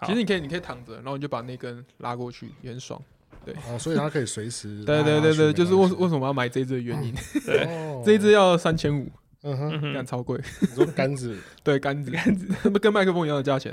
[0.00, 3.00] 好其实你可以，你可以躺着，然后你就把那根拉过去，也很爽。
[3.44, 7.14] 对哦，所以它可以随时 对对对对，就是为为什么要买这一支的原因。
[8.04, 9.10] 这一只要三千五，
[9.42, 10.38] 嗯哼，嗯哼，干超贵。
[10.60, 12.46] 你说杆子 对，杆子杆子，
[12.80, 13.72] 跟麦克风一样的价钱。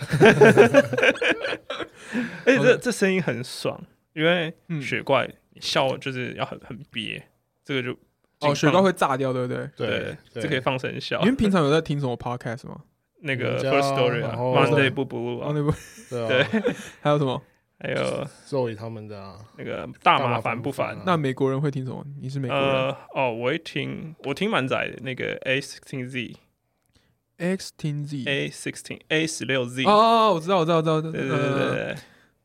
[2.46, 3.82] 而且这这声音很爽，
[4.14, 7.22] 因为嗯雪怪笑就是要很很憋，
[7.66, 7.98] 这个就
[8.40, 9.70] 哦，雪怪会炸掉，对不对？
[9.76, 9.88] 对，
[10.34, 11.26] 对，这可以放声笑你。
[11.26, 12.80] 们平常有在听什么 podcast 吗？
[13.22, 15.72] 那个 First Story 啊，Monday 不不录哦，啊，那部
[16.10, 16.48] 对啊，
[17.02, 17.42] 还有什么？
[17.80, 20.98] 还有周以他们的啊，那个大麻烦不烦？
[21.06, 22.04] 那美国人会听什么？
[22.20, 31.02] 你是美国人呃，哦，我会听，我听蛮窄的那个 A sixteen Z，X ten Z，A sixteen A 十六 Z，哦哦，我知道，我知道，我知道。
[31.02, 31.96] 对对对对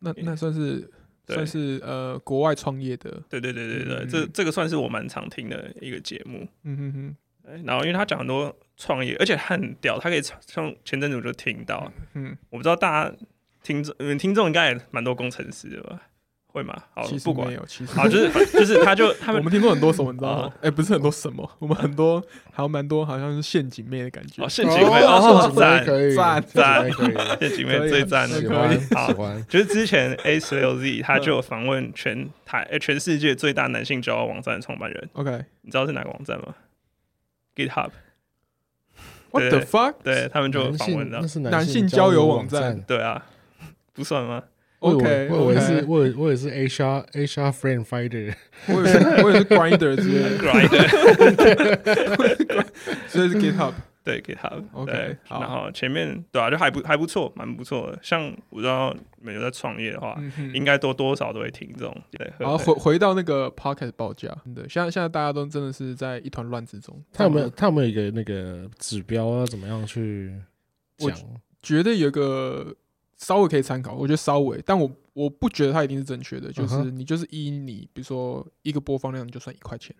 [0.00, 0.91] 那那算是
[1.28, 3.11] 算是呃国外创业的。
[3.30, 6.47] 对对对对对，嗯这这个算是我蛮常听的一个节目。
[6.64, 7.31] 嗯哼哼，对
[7.64, 13.12] 然后因为他讲很多创业，而且他很屌，他可以像前阵子我就听到，嗯，我不知道大家
[13.62, 16.00] 听众，你们听众应该也蛮多工程师的吧？
[16.47, 16.77] 会吗？
[16.95, 17.48] 好其，实不管。
[17.48, 20.42] 没，有，其实好，就是 就是他就他们我们听说很多什么，你知道吗？
[20.42, 20.52] 哦？
[20.61, 24.45] 哎，不是很多什么，我们很多还有蛮多，好像是陷阱妹的感觉。
[24.45, 24.48] 哦，。
[24.48, 28.56] 陷阱妹哦赞，可以，赞陷阱妹可以，陷阱妹最赞的喜可以。
[28.58, 36.55] 欢好喜欢，就是之前 A 十六 Z 他就有访问全台呃全世界最大男性交友网站的创办人，OK，What 你知道是哪个网站吗
[37.56, 37.89] ？GitHub，
[39.31, 39.95] the 对 fuck？
[40.03, 42.80] 对他们就有男访问到性那，是男性性交友友网站站。
[42.81, 43.25] 对啊，
[43.94, 44.44] 不算吗？
[44.80, 48.36] 我以 OK，为我以为是 OK 我以为我以为是 HR HR Friend Fighter，
[48.67, 50.88] 我也是，我也是 Grinder 之类的， Grinder，
[53.08, 53.73] 所以是 GitHub。
[54.05, 54.64] 对，GitHub。
[54.72, 57.98] OK，好然后前面对啊，就还不还不错，蛮不错的。
[58.03, 61.97] 像我知道你们有在创业的话，嗯应该多多少都会听这种。
[62.11, 67.03] 对，然后回回到那个 Podcast 报价，真的，现在现在大家都真的是在一团乱之中。
[67.12, 70.34] 他有没有他有没有一个那个指标啊怎么样去
[70.98, 71.20] 我讲？
[71.62, 72.75] 觉得有个
[73.19, 79.95] 稍微可以参考，我觉得稍微，但我我不觉得它一定是正确的，就是你就是依你，比如说一个播放量你就算一块钱，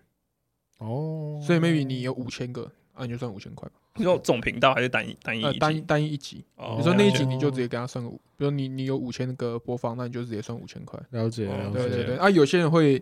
[0.79, 13.01] 哦，所以 maybe 你有五千个啊，你就算五千块吧， 你说总频道还是单一单一呃，单一单一一集，哦你说那一集你就直接给他算个五，比如你你有五千个播放，那你就直接算五千块，了解哦了解，对对对，啊，有些人会。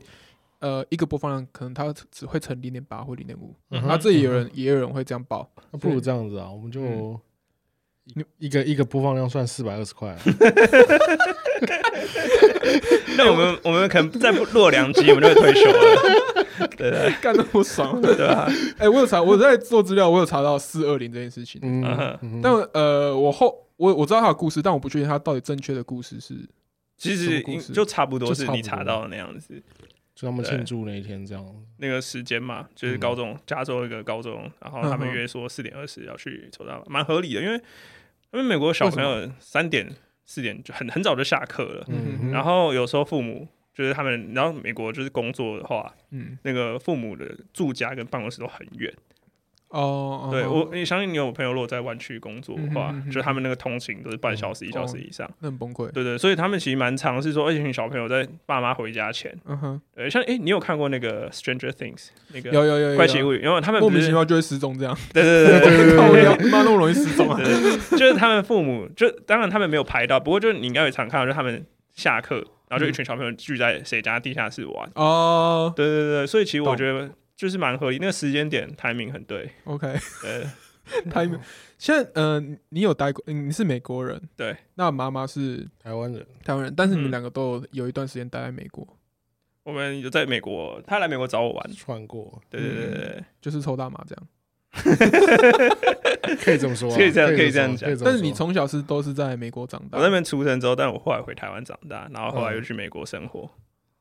[0.61, 7.19] 呃，一个播放量可能他只会乘零点八或零点五，那这也有人也有人会这样报，那不如这样子啊，我们就嗯
[8.15, 10.19] 一一个一个播放量算四百二十块啊，
[13.17, 16.45] 那我们我们可能再不落两集，我们就会退休了。
[16.77, 21.59] 对对干那么爽，对吧，哎、我有查，我在做资料，我有查到四二零这件事情。
[21.63, 26.35] 嗯但呃，我后我我知道他的故事，但我不确定他到底正确的故事是
[26.97, 27.41] 其实
[27.73, 29.61] 就差不多是你查到的那样子。
[30.13, 31.43] 就他们庆祝那一天这样，
[31.77, 37.59] 那个时间嘛，就是嗯高中、加州一个高中，然后他们约说四点二十要去抽到，蛮合理的，因为
[38.33, 39.89] 因为美国小朋友三点
[40.25, 41.85] 四点就很很早就下课了，
[42.31, 46.37] 然后有时候父母就是他们，然后美国就是工作的话，嗯。
[46.43, 48.93] 那个父母的住家跟办公室都很远。
[49.71, 55.29] 哦，对哦我，你相信你有朋友如果在湾区工作的话，就他们那个通勤都是半小时、一小时以上。
[55.39, 55.89] 那很崩溃。
[55.91, 61.95] 对对，所以他们其实蛮常是说，而且小朋友在爸妈回家前，嗯哼，对，像诶，你有看过那个《Stranger Things》
[62.33, 63.41] 那个有有有怪奇物语？
[63.41, 65.59] 因为他们莫名其妙就会失踪这样，对对对
[65.95, 67.37] 对对妈那么容易失踪啊？
[67.37, 71.65] 对，就是他们父母，就当然他们没有排到，不过就是你应该有常看到，就是他们
[71.95, 72.35] 下课，
[72.67, 74.89] 然后就一群小朋友聚在谁家地下室玩。
[74.95, 77.09] 哦对对对，所以其实我懂觉得
[77.41, 79.49] 就是蛮合理，那个时间点 timing 很对。
[79.63, 80.45] ，OK，对
[81.09, 81.23] 他
[81.75, 88.87] 现在呃，你有待过，嗯你是美国人，对，那妈妈是台湾人台湾人，但是你们嗯两个都有有一段时间待在美国，
[89.63, 91.73] 我们有在美国，他来美国找我玩。
[91.73, 94.27] 穿过，对对对对对，就是抽大麻这样。
[96.43, 103.49] 可以这么说啊，可以这样可以这样讲但是你从小是都是在美国长大我，那边出生之后，但我后来回台湾长大，然后后来又嗯去美国生活。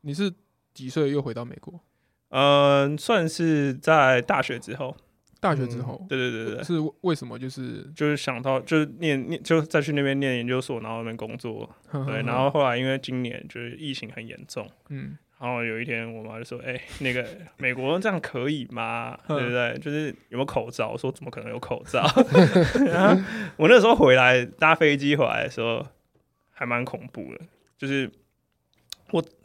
[0.03, 0.31] 你是
[0.75, 1.81] 几岁又回到美国？
[2.31, 4.97] 嗯，算是在大学之后。
[5.43, 7.39] 大学之后，对对对对，是为什么？
[7.39, 11.67] 就是就是想到就是念念，就再去那边念研究所，然后那边工作。
[11.91, 19.19] 对，然后后来因为今年就是疫情很严重，嗯，然后有一天我妈就说：“哎、那个美国这样可以吗？
[19.29, 19.79] 嗯对不对？
[19.79, 22.05] 就是有没有口罩？”我说：“怎么可能有口罩？”
[22.85, 23.23] 然后
[23.57, 25.87] 我那时候回来搭飞机回来的时候，
[26.51, 27.41] 还蛮恐怖的，
[27.79, 28.20] 就是我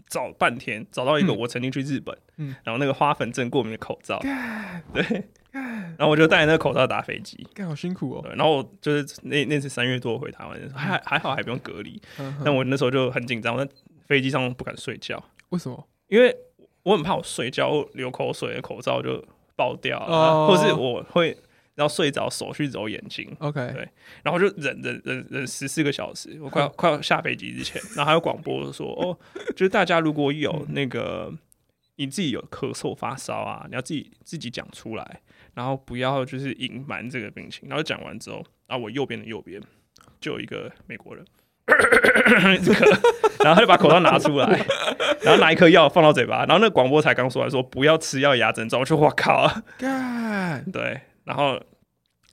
[0.07, 4.19] 找半天找到一个嗯我曾经去日本，嗯然后那个花粉症过敏的口罩，
[4.93, 5.03] 对，
[5.51, 7.45] 然后我就戴那个口罩打飞机。
[7.53, 8.21] 干好辛苦哦。
[8.23, 13.71] 对，然后我就是那那次三月多回台湾的时候，还还好还不用隔离，嗯但我那时候就很紧张，我在
[14.07, 15.23] 飞机上不敢睡觉。
[15.49, 15.87] 为什么？
[16.07, 16.35] 因为
[16.83, 19.23] 我很怕我睡觉流口水的口罩就
[19.55, 19.99] 爆掉
[20.47, 21.35] 或是我会
[21.75, 23.87] 然后睡着手去揉眼睛，OK，对
[24.23, 29.17] 然后就忍忍忍忍十四个小时，我快要快要下飞机之前，然后还有广播说 哦，
[29.51, 31.33] 就是大家如果有那个
[31.97, 35.21] 你自己有咳嗽发烧啊，你要自己自己讲出来，
[35.53, 37.67] 然后不要就是隐瞒这个病情。
[37.69, 39.61] 然后讲完之后，啊，我右边的右边
[40.19, 41.25] 就有一个美国人。
[41.65, 44.47] 咳，然后他就把口罩拿出来，
[45.23, 51.61] 然后拿一颗药放到嘴巴，然后那广播才刚说完说不要吃药压症状，我就哇靠，干，对，然后，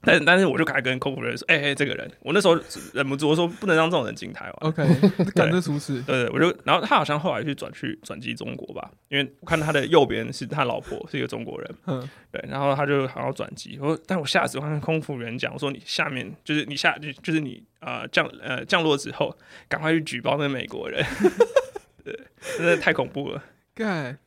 [0.02, 2.58] 但但是我就开始跟空服人员说，哎、哎、这个人，我那时候
[2.92, 4.54] 忍不住，我说不能让这种人进台湾。
[4.60, 4.84] OK，
[5.34, 19.36] 感这出事，对对，我就，然后他好像后来去转去转机中国吧，因为我看他的右边是他老婆是一个中国人，嗯， 对，然后他就好像转机，我说，但我下次我跟空服员讲，我说你下面就是你下就就是你呃降呃降落之后，
[19.68, 21.04] 赶快去举报那美国人，
[22.04, 22.18] 对，
[22.58, 23.42] 真的太恐怖了，
[23.74, 24.18] 干。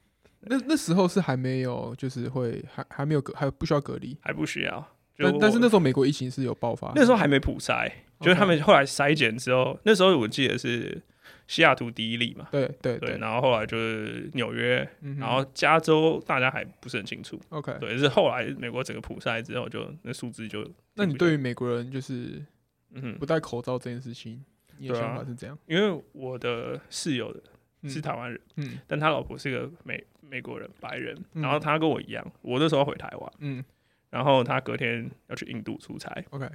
[0.47, 4.17] 那那时候是还没有，就是会还还没有隔，还不需要隔离。
[4.21, 4.79] 还不需要。
[5.17, 7.89] 就但但是那时候美国疫情是有爆发，那时候还没普筛，
[8.19, 11.01] 就是他们后来筛检之后，那时候我记得是
[11.47, 22.43] 西雅图第一例嘛，对对对，然后后来就是纽约，嗯然后加州大家还不是很清楚，OK，对，是后来美国整个普筛之后就那数字就，那你对于美国人就是
[22.91, 24.43] 嗯不，戴口罩这件事情，
[24.77, 25.57] 你的想法是怎样？
[25.65, 27.41] 因为我的室友嗯
[27.87, 28.79] 是台湾人，嗯。
[28.87, 31.41] 但他老婆是个美美国人白人，嗯。
[31.41, 33.63] 然后他跟我一样，我那时候回台湾，嗯。
[34.09, 36.47] 然后他隔天要去印度出差，，OK，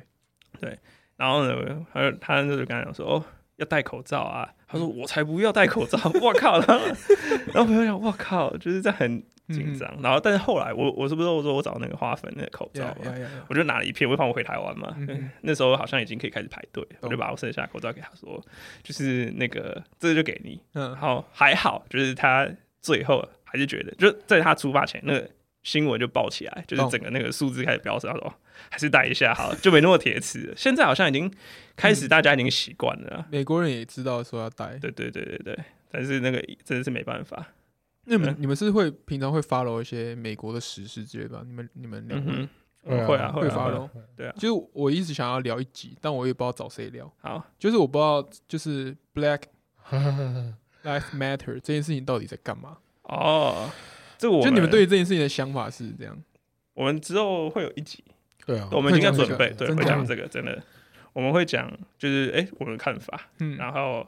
[0.59, 0.79] 对。
[1.17, 3.25] 然后呢，他就他就跟他讲说，哦，
[3.57, 4.49] 要戴口罩啊。
[4.67, 6.59] 他说我才不要戴口罩，我靠！
[6.61, 6.87] 然后
[7.53, 9.89] 然后朋友讲，我靠，就是在很嗯紧张。
[10.03, 12.97] 然后但是后来我我是不是我说我找那个花粉那个口罩
[13.49, 14.97] 我就拿了一片，我放我回台湾嘛。
[15.43, 18.43] 那时候好像已经可以开始排队，我就把我剩下的口罩给他说，
[18.83, 20.61] 就是那个这个就给你。
[20.73, 22.49] 然嗯后还好，就是他
[22.81, 25.31] 最后还是觉得，就在他出发前那个。
[25.63, 28.11] 新闻就爆起来，就是整个那个数字开始飙升。
[28.11, 28.33] 他说哦
[28.71, 30.55] 还是戴一下好了，就没那么铁齿。
[30.57, 31.31] 现在好像已经
[31.77, 33.27] 开始，嗯大家已经习惯了啦。
[33.31, 34.79] 美国人也知道说要戴。
[34.79, 35.59] 对对对对对，
[35.91, 37.47] 但是那个真的是没办法。
[38.11, 41.43] 那你们嗯你们是会平常会 follow 一些美国的时事之类的吧？
[41.47, 42.49] 你们你们两位嗯
[42.85, 43.89] 哼，对啊会啊会 follow？
[44.17, 44.35] 对啊。
[44.37, 47.11] 就是我一直想要聊一集，但我也不知道找谁聊。
[47.21, 49.43] 好，就是我不知道，就是 Black
[50.83, 52.79] Life Matter 这件事情到底在干嘛？
[53.05, 53.71] 哦，
[54.19, 56.19] 这个我就你们对于这件事情的想法是这样？
[56.75, 58.03] 我们之后会有一集，
[58.47, 60.63] 对啊，我们已经在会讲准备，对，会讲这个，真的，
[61.13, 64.07] 我们会讲就是哎、我们的看法，嗯然后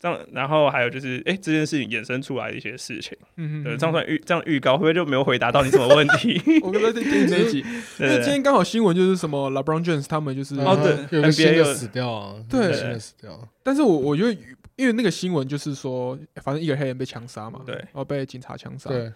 [0.00, 6.40] 这样，然后还有就是哎、这件事情衍生出来的一些事情，对，嗯嗯这样算预这样预告会不会就没有回答到你什么问题？
[6.64, 7.58] 我刚才在听那一集，
[8.00, 12.72] 因为今天刚好新闻就是什么 LeBron James 他们就是，哦对有个新的死掉啊，对。
[12.72, 14.32] 新的死掉，但是我我觉得，
[14.76, 17.74] 因为那个新闻就是说，反正一个黑人被枪杀嘛，对。
[17.74, 19.12] 然后被警察枪杀，对，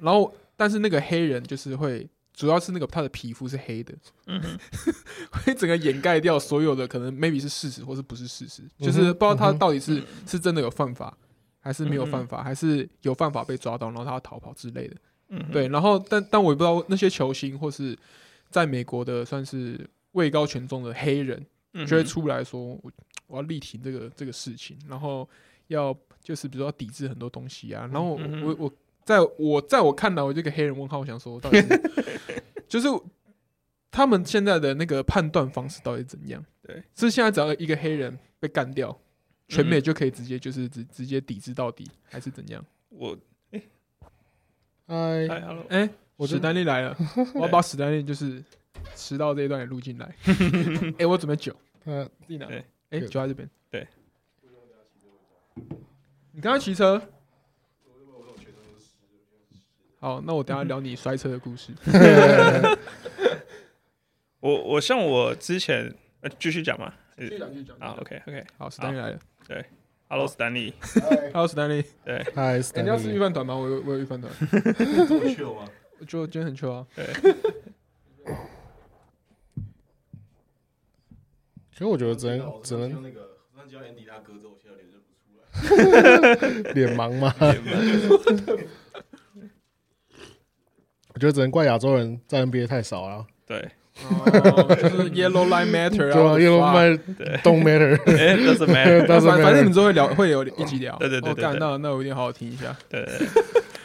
[0.00, 3.94] 然后但是那个黑人就是会，主要是那个他的皮肤是黑的，
[4.26, 4.40] 嗯，
[5.30, 11.16] 会整个掩盖掉所有的可能 maybe 是事实或是不是事实，嗯就是不知道他到底是是真的有犯法，
[11.60, 14.96] 还是没有嗯犯法，还是有犯法被抓到，然后他要逃跑之类的。
[15.28, 17.96] 嗯，对，然后但但我也不知道那些球星或是
[18.50, 22.92] 在美国的算是位高权重的黑人，嗯，就会出来说，我
[23.26, 25.28] 我要力挺这个这个事情，然后
[25.68, 28.72] 要就是比如说要抵制很多东西啊，然后我我
[29.04, 31.82] 在我在我看来，我这个黑人问号，我想说，到底是
[32.68, 32.88] 就是
[33.90, 36.44] 他们现在的那个判断方式到底怎样？
[36.62, 38.96] 对，是现在只要一个黑人被干掉，
[39.48, 42.64] 全美嗯就可以直接就是直直接抵制到底，还是怎样？
[42.88, 43.16] 我
[44.86, 46.96] 哎，我觉得丹利来了，
[47.34, 48.42] 我要把史丹利就是
[48.94, 50.14] 迟到这一段也录进来。
[50.98, 51.54] 哎、我准备酒，
[51.84, 52.46] 呃，自己拿。
[52.46, 52.58] 对
[52.90, 53.48] 哎、对酒在这边。
[53.70, 53.86] 对。
[56.34, 57.00] 你刚刚骑车？
[60.02, 61.72] 好，那我等下 聊你摔车的故事。
[64.40, 69.18] 我我像我之前呃继续讲嘛，继续讲，继续讲啊，OK OK，好，史丹利来了。
[69.46, 69.64] 对
[70.08, 71.84] Hello Stanley，Hello， 史丹利。
[72.04, 73.54] 对嗨，哎、你要吃预饭团吗？
[73.54, 74.28] 我有，我有预饭团。
[74.50, 75.68] 这么 chill 吗？
[76.00, 76.84] 我就今天很 chill 啊。
[76.96, 77.06] 对，
[81.70, 85.38] 其实我觉得只能只能那个，那叫 Andy 他哥之后，现在脸认不出
[86.66, 86.72] 来。
[86.72, 87.32] 脸盲吗？
[91.22, 93.56] 我觉得只能怪亚洲人在 NBA 太少了，对，
[94.10, 96.10] 哦，就是 Yellow Line Matter 啊。
[96.10, 97.26] 对啊，我的因为发 my 对。
[97.44, 100.96] don't matter， 哎，doesn't matter，但是反反正你们之后会聊，会有一起聊。
[100.98, 101.58] 对对对对对。
[101.60, 102.76] 那那我一定好好听一下。
[102.88, 103.28] 对对，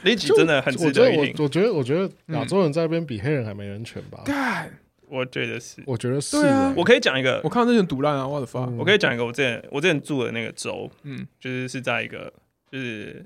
[0.01, 4.23] 那一集真的很值我觉得得一听，我我觉得我觉得亚洲人在那边比黑人还没人权吧？
[4.25, 4.67] 干，
[5.07, 5.83] 我觉得是。
[5.85, 6.69] 我觉得是对啊。
[6.69, 8.61] 欸，我可以讲一个我，看到那些堵烂啊，我的发。
[8.61, 8.77] 嗯。
[8.79, 12.33] 我可以讲一个，我之前我之前住的那个州，嗯，就是是在一个
[12.71, 13.23] 就是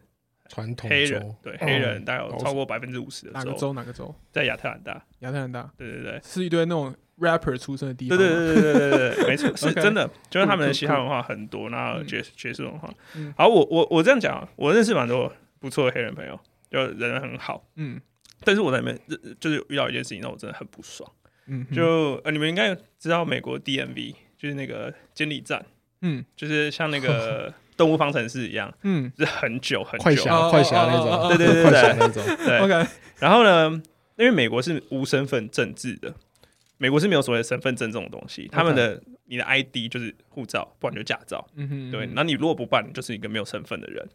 [0.52, 3.72] 传统黑人，对哦黑人大概有超过百分之五十的哪个州？
[3.72, 4.14] 哪个州？
[4.34, 5.02] 在亚特兰大。
[5.20, 8.24] 亚特兰大对对对是一堆那种 rapper 出生的地方嘛。
[8.24, 13.34] 对对对对对对，没错，是真的，就是他们的嘻哈文化很多，然后嗯爵爵士文化嗯。
[13.38, 16.38] 好，我我我这样讲，我认识蛮多不错的黑人朋友，
[16.70, 18.02] 就人很好，嗯
[18.44, 21.10] 但是我在里面呃就是遇到一件事情让我真的很不爽。
[21.46, 25.64] 嗯，就呃，你们应该知道美国 DMV 就是那个监理站，
[26.02, 29.12] 嗯就是像那个动物方程式一样，嗯。
[29.18, 30.04] 是很久很久。
[30.04, 33.70] 快侠哦快侠那种，对对对快侠对那种，对，，OK，然后呢，
[34.18, 36.14] 因为美国是无身份证制的，
[36.78, 41.44] 美国是没有所谓的身份证这种东西，他们的你的 ID 就是护照，不然就驾照。
[41.56, 44.08] 嗯哼，对，那你如果不办，你就是一个没有身份的人。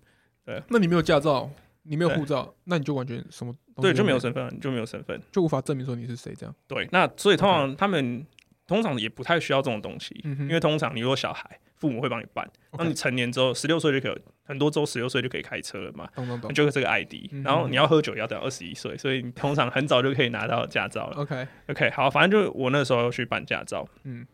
[0.44, 0.62] 对。
[0.68, 1.50] 那你没有驾照，
[1.82, 4.18] 你没有护照，那你就完全什么对，就没有。
[4.18, 5.20] 身份，你就没有身份。
[5.32, 6.54] 就无法证明说你是谁这样。
[6.68, 8.24] 对，那所以通常他们
[8.66, 12.48] 通常也不太需要这种东西，嗯因为通常你如果小孩，父母会帮你办。
[12.72, 16.52] 那你成年之后，十六岁就可以，很多州十六岁就可以开车了嘛，懂懂懂。
[16.52, 17.42] 就是这个 ID 嗯。
[17.42, 21.16] 然后你要喝酒也要等二十一岁，所以你通常很早就可以拿到驾照了。
[21.18, 24.26] OK，OK，好，反正就我那时候去办驾照，嗯。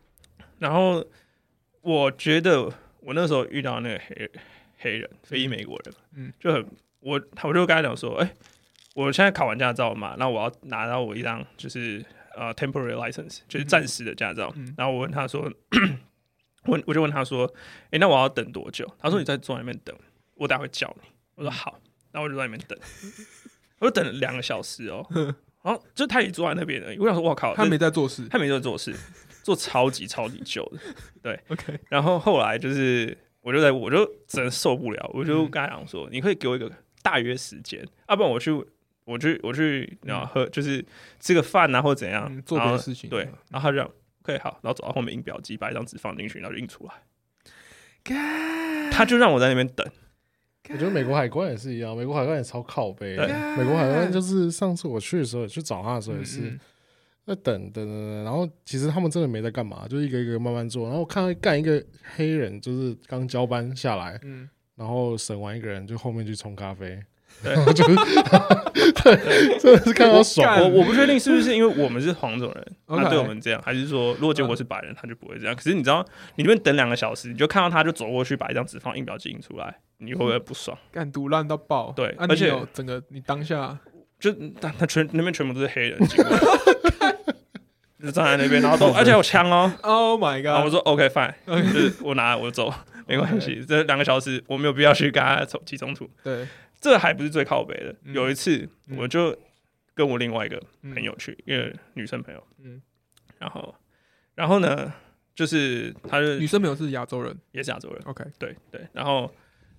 [0.59, 1.05] 然后
[1.81, 2.63] 我觉得
[3.01, 4.31] 我那时候遇到那个黑
[4.79, 6.27] 黑人非裔美国人，嗯。
[6.27, 6.65] 嗯，就很
[6.99, 8.33] 我我就跟他讲说，哎、
[8.95, 12.03] 我现在考完驾照嘛，那我要拿到我一张就是
[12.35, 14.73] 呃 temporary license，就是暂时的驾照，嗯。
[14.77, 15.51] 然后我问他说，
[16.65, 17.51] 问我就问他说，
[17.91, 18.89] 哎、那我要等多久？
[18.99, 19.95] 他说你在坐那边等，
[20.35, 21.09] 我待会叫你。
[21.35, 21.79] 我说好，
[22.11, 22.77] 然后我就在那边等，
[23.79, 25.05] 我就等了两个小时哦，
[25.63, 28.27] 然后就他也坐在那边而已，我想说，我靠，他没在做事。
[28.29, 28.93] 他没在做事，
[29.41, 30.79] 做超级超级久的。
[31.21, 38.51] 对 OK，然后后来就是，我就在我就真的受不了，我嗯就跟他讲说，你可以给我一个大约时间，要、不然我去
[39.05, 40.85] 我去我去然后喝就是
[41.19, 43.09] 吃个饭啊或者怎样，嗯，做别的事情。
[43.09, 43.91] 对，然后他就这样
[44.23, 46.93] OK 好，然后走到后面印表机，把一张纸放进去，然后就印出来。
[48.91, 49.85] 他就让我在那边等，
[50.69, 56.59] 我觉得美国海关也是一样，美国海关也超靠背美国海关就是上次我去的时候，去找他的时候也是嗯
[57.25, 60.83] 在等等等等，然后其实他们真的没在干嘛，就一个一个慢慢做。
[60.83, 61.81] 然后我看到干一个
[62.15, 67.01] 黑人，就是刚交班下来，嗯，然后审完一个人，就后面去冲咖啡，
[67.73, 67.95] 就是
[69.03, 70.61] 对，真的是看到爽。
[70.61, 75.55] 我我不确定是不是因为我们是黄种人他对我们这样，还是说如果结果是白人，他就不会这样。
[75.55, 80.77] 可是你知道，你这边等两个小时，你就看到他就走过去把一张纸放印表机印出来，你会不会不爽？
[80.91, 81.91] 干毒烂到爆。
[81.95, 83.77] 对啊，而且整个你当下
[84.19, 85.99] 就他他全那边全部都是黑人，
[88.01, 89.71] 就站在那边，然后都而且有枪哦。
[89.83, 92.73] Oh my 然后我 god，我说 OK fine，就是我拿我走，
[93.07, 93.63] 没关系。
[93.67, 96.45] 这两个小时我没有必要去跟他冲起冲突，对，
[96.83, 97.95] 这还不是最靠北的。
[98.03, 98.13] 嗯。
[98.13, 98.97] 有一次嗯。
[98.97, 99.35] 我就
[99.95, 102.81] 跟我另外一个嗯朋友去，一个女生朋友，嗯。
[103.39, 103.75] 然后
[104.35, 104.93] 然后呢，
[105.33, 107.37] 就是他就女生朋友是亚洲人？
[107.51, 109.31] 也是亚洲人，，OK，对对，然后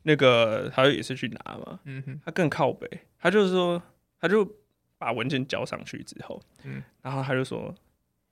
[0.02, 3.82] 那个他也是去拿嘛，嗯哼，他更靠北，他就是说，
[4.20, 4.48] 他就
[4.98, 6.82] 把文件交上去之后，嗯。
[7.02, 7.74] 然后他就说，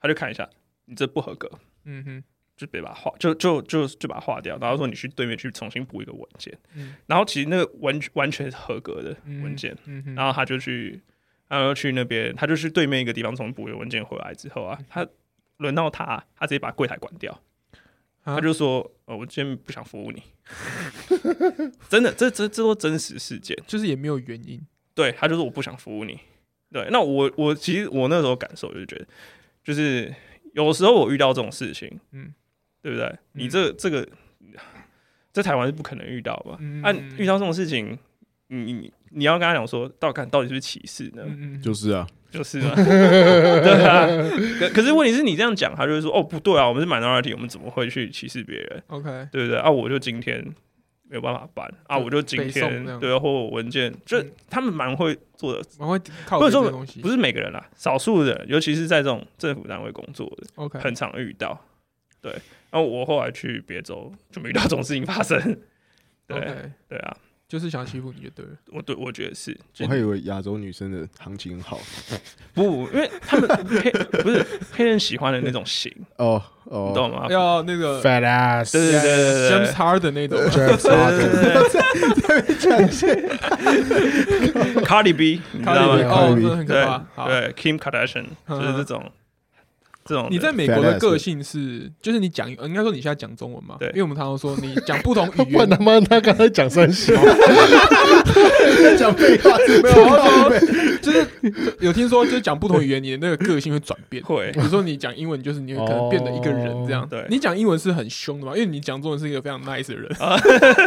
[0.00, 0.48] 他就看一下，
[0.86, 1.50] 你这不合格，
[1.84, 2.24] 嗯哼，
[2.56, 6.94] 就别把它划，就就就就把它划掉，然后说你去对面去重新补一个文件，嗯。
[7.06, 9.76] 然后其实那个完完全是合格的文件，
[10.14, 11.00] 然后他就去，
[11.48, 15.06] 然后去那边，他就去对面一个地方重新补一个文件回来之后啊，他
[15.56, 17.32] 轮到他，他直接把柜台关掉，
[18.22, 18.36] 啊。
[18.36, 20.22] 他就说，呃，我今天不想服务你，
[21.88, 23.56] 真的，这这这都真实事件。
[23.66, 24.60] 就是也没有原因，
[24.94, 26.18] 对他就是我不想服务你。
[26.70, 29.06] 对，那我我其实我那时候感受就是觉得，
[29.62, 30.12] 就是
[30.54, 32.34] 有时候我遇到这种事情，嗯嗯，
[32.82, 33.18] 对不对？
[33.32, 34.06] 你这这个
[35.32, 36.56] 在台湾是不可能遇到吧？
[36.60, 37.96] 嗯按、遇到这种事情，
[38.48, 41.24] 你你你要跟他讲说，到看到底是不是歧视呢？
[41.62, 44.06] 就是啊，就是啊， 对啊。
[44.58, 49.58] 可可是问题是你这样讲，他就会说，哦，不对啊，我们是 minority，我们怎么会去歧视别人？OK，对不对？
[49.58, 50.44] 啊，我就今天
[51.08, 61.58] 没有办法办啊，我就今天对啊，或我文件，就嗯他们蛮会做的，蛮会靠不是说这些东西，不是每个人啦，少数的人，尤其是在这种政府单位工作的，OK，很常遇到。
[62.20, 62.32] 对，
[62.72, 65.38] 然后我后来去别州就没遇到这种事情发生。
[66.26, 66.40] 对
[66.88, 67.14] 对啊，
[67.46, 71.78] 就是想欺负你就对了，我对我觉得是，我还以为亚洲女生的行情很好。
[72.54, 73.90] 不，因为他们黑
[74.22, 77.26] 不是黑人喜欢的那种型， 哦你哦，懂吗？
[77.28, 81.30] 要那个 fat ass，对对对对 James 对 Harden 那种，James 对 Harden，
[82.22, 83.16] 对
[84.72, 86.02] 对，Cardi B，你知道吗？
[86.08, 87.06] 卡里哦。
[87.14, 89.04] 好，对，Kim Kardashian 就是这种
[90.04, 90.28] 这种。
[90.30, 93.76] 你在美国的个性是，就是你讲，呃应该说你现在讲中文嘛？
[93.78, 97.14] 对因为我们常常说你讲不同语问他言， 妈他刚才讲三小，
[98.98, 101.26] 讲废话，没有， 就是
[101.80, 104.22] 有听说，就是讲不同语言，你的那个个性会转变。
[104.24, 107.02] 会比如说你讲英文，就是你会可能变得一个人这样。
[107.02, 108.52] 哦对你讲英文是很凶的嘛？
[108.54, 110.38] 因为你讲中文是一个非常 nice 的人，啊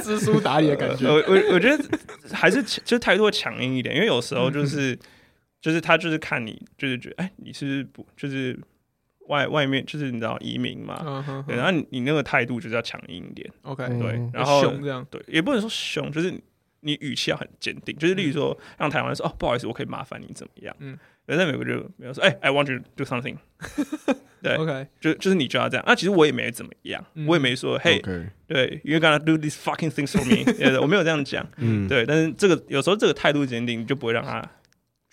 [0.02, 1.08] 知书达理的感觉。
[1.08, 1.84] 我我我觉得
[2.32, 4.98] 还是就态度会强硬一点，因为有时候嗯就是、
[5.62, 8.58] 就是他就是看你就是觉得哎你是不是不就是
[9.28, 16.34] 外外面就是你知道移民嘛，对，嗯哼哼然后你你那个态度就是要强硬一点，，OK，嗯对，嗯然后凶这样，对，也不能说凶，就是
[16.82, 20.94] 你语气要很坚定，就是例如说让台湾人说哦不好意思，我可以麻烦你怎么样，嗯。
[20.94, 23.36] 嗯，人在美国就没有说哎、I want you to do something，
[24.44, 24.54] 对。
[24.58, 27.26] OK，就就是你就要这样，啊，其实我也没怎么样，嗯。
[27.26, 28.00] 我也没说嘿
[28.48, 34.48] 对，you're gonna do these fucking things for me，对 我没有这样讲，嗯，对，但是这个有时候这个态度坚定，你就不会让他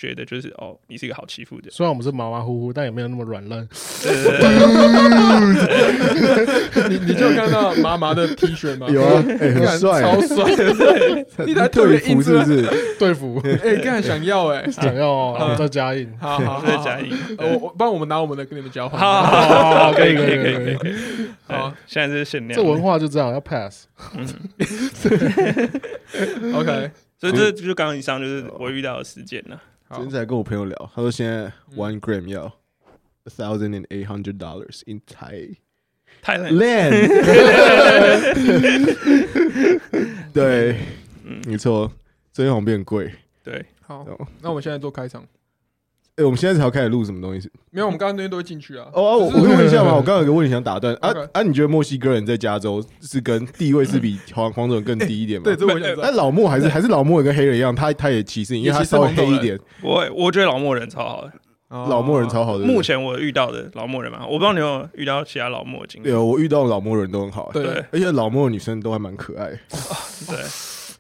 [0.03, 3.61] 觉得就是哦你是一个好欺负的人，虽然我们是马马虎虎，但也没有那么软烂。
[6.91, 8.89] 你 你就看到麻麻的 T 恤吗？
[8.91, 10.57] 有啊，哎，很帅，超帅。
[10.57, 12.97] 的，你才特别队印出来，服是不是？
[12.99, 13.41] 对付。
[13.63, 20.93] 哎，干想要哎，想要哦嗯再加印，好好好，好 对加一，呃我我帮我们拿我们的跟你们交换，好好好好，可以可以可以可以可以，
[21.47, 22.59] 好好，现在这是限量。
[22.61, 23.87] 这，文化就这样，要 pass。
[24.17, 24.27] 嗯。
[26.55, 26.91] OK，
[27.21, 29.61] 所以这就刚刚以上就是我遇到的事件了。
[29.93, 32.47] 好今天才跟我朋友聊，他说现在 one gram 要
[33.25, 35.57] a thousand and eight hundred dollars in Thai
[36.23, 36.91] 太冷，land。
[40.33, 40.79] 对，
[41.25, 41.93] 嗯，没错，
[42.33, 43.13] 最近好像变贵。
[43.45, 45.27] 对，好哦，那我们现在做开场，
[46.17, 47.51] 哎，我们现在才要开始录什么东西？
[47.71, 48.87] 没有，我们刚刚那些都会进去啊。
[48.93, 49.95] 哦，啊我我可以问一下吗？
[49.97, 50.95] 我刚刚有个问题想打断。
[51.01, 55.45] 啊啊，你觉得墨西哥人在加州是跟地位是比 黄黄种人更低一点吗？
[55.45, 56.17] 对，这我想知那道。
[56.17, 59.59] 老莫还是还是老莫也跟黑人一样，他他也歧视你，因为他稍微黑一点。
[59.83, 61.33] 我我觉得老莫人超好的，
[61.69, 62.65] 哦老莫人超好的。
[62.67, 66.09] 目前我遇到的老莫人嘛，我不知道你有没有遇到其他老莫的经历。
[66.09, 69.49] 对，我遇到老莫人都很好，对对而且老莫的女生都还蛮可爱。
[70.29, 70.37] 对，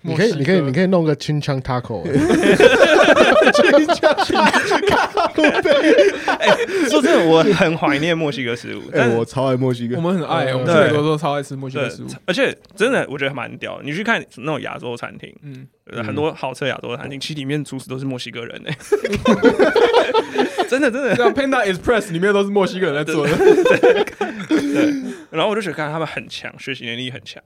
[0.02, 0.72] 你可以，你可以，你。
[0.72, 2.12] 可以弄个清枪 taco， 欸
[6.88, 10.00] 说真的，我很怀念墨西哥食物，哎，但我超爱墨西哥我。
[10.00, 13.84] 们很爱，嗯我们去对美国都超爱吃墨西哥对食物。，而且真的我觉得蛮屌的。
[13.84, 18.76] 你去看那种亚洲餐厅，嗯，呃很多好吃的亚洲餐厅，其实里面厨师都是墨西哥人哎，
[20.72, 21.14] 真的真的。
[21.14, 23.36] 这样 Panda Express 里面都是墨西哥人在做的。
[23.36, 27.42] 对然后我就觉得看他们很强，学习能力很强，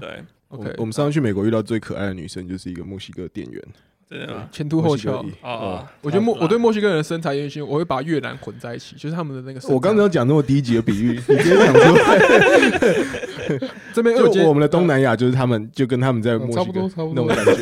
[0.00, 3.62] 对，OK，我们上次去美国遇到最可爱的女生就是一个墨西哥店员，
[4.08, 4.48] 真的吗？
[4.52, 5.22] 前凸后翘。
[5.22, 5.32] 墨西哥裔。
[5.42, 9.68] 哦，我觉得墨啊我对墨西哥人的身材有点兴趣，我会把越南混在一起，就是他们的那个。
[9.74, 17.54] 我刚刚讲那么低级的比喻，你直接讲出来，这边 就我们的东南亚就是他们，就跟他们在墨西哥那种感觉，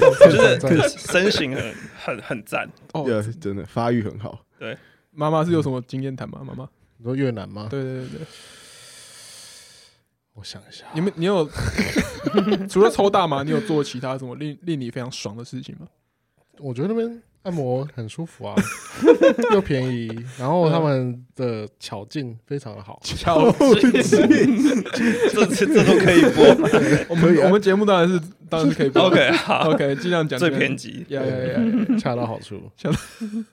[0.68, 3.06] 就是身形很很很赞，哦，
[3.40, 4.40] 真的发育很好。
[5.14, 6.42] 妈妈是有什么经验谈吗？
[6.44, 7.68] 妈妈，你说越南吗？
[7.70, 8.26] 对对对对，
[10.34, 11.48] 我想一下，你们你有
[12.68, 15.86] 除了抽大麻，你有做其他什么令令你非常爽的事情吗？
[16.58, 18.54] 我觉得那边按摩很舒服啊，
[19.52, 22.98] 又便宜，然后他们的巧劲非常的好。
[23.04, 23.92] 巧这
[25.46, 26.44] 这这都可以播
[27.10, 31.04] 我们我们节目当然是当然是可以播？OK，好，OK，尽量讲最偏激。
[31.08, 31.96] 呀呀呀！
[31.98, 32.58] 恰到好处，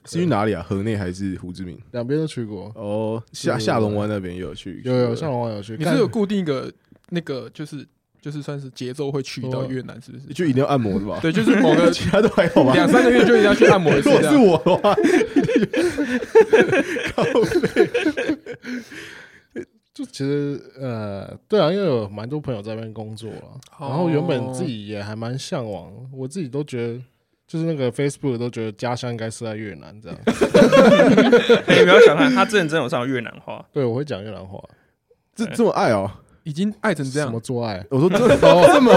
[0.04, 0.64] 是去哪里啊？
[0.66, 1.78] 河内还是胡志明？
[1.90, 2.72] 两边都去过。
[2.74, 6.72] 哦，下下龙湾那边也有去，有有，下龙湾有去，看你是有固定一个
[7.10, 7.86] 那个就是
[8.22, 10.26] 就是算是节奏会去到越南，是不是？
[10.32, 11.18] 就一定要按摩的吧？
[11.20, 12.72] 对，就是某个 其他都还好吧。
[12.72, 14.36] 两三个月就一定要去按摩一次如果是。
[14.38, 14.94] 我的话，
[19.92, 26.98] 就其实呃，对啊，因为有蛮多朋友在那边工作啊，哦然后原本自己也还蛮向往，我自己都觉得。
[27.44, 30.18] 就是那个 Facebook 都觉得家乡应该是在越南这样，
[31.66, 34.58] 哎 你不要想看，他之前真有上越南话，对我会讲越南话，
[35.36, 36.10] 这这么爱哦。
[36.44, 37.28] 已经爱成这样。
[37.28, 38.92] 怎么，做爱，我说 这哦，这么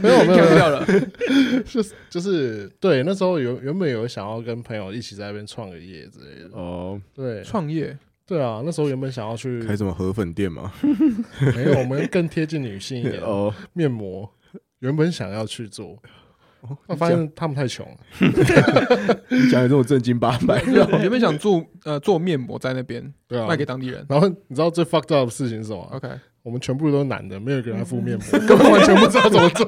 [0.00, 0.86] 没有没有没有，掉了。
[1.66, 7.42] 就是就是对，那时候有原本有想要跟朋友一起在那边创个业之类的，哦，对。
[7.42, 7.96] 创业？
[8.26, 10.72] 对啊，那时候原本想要去，开什么河粉店吗？
[11.54, 14.30] 没有，我们更贴近女性一点，哦，面膜。
[14.78, 15.98] 原本想要去做，哦
[16.86, 17.96] 我发现他们太穷了，
[19.30, 24.04] 你讲的这种正经八百， 原原本想做呃做面膜在那边对啊卖，给当地人。
[24.08, 26.08] 然后你知道最 fucked up 的事情是什么？OK，
[26.42, 29.66] 我们全部都是男的，没有一个人敷面膜， 根本完全不知道怎么做，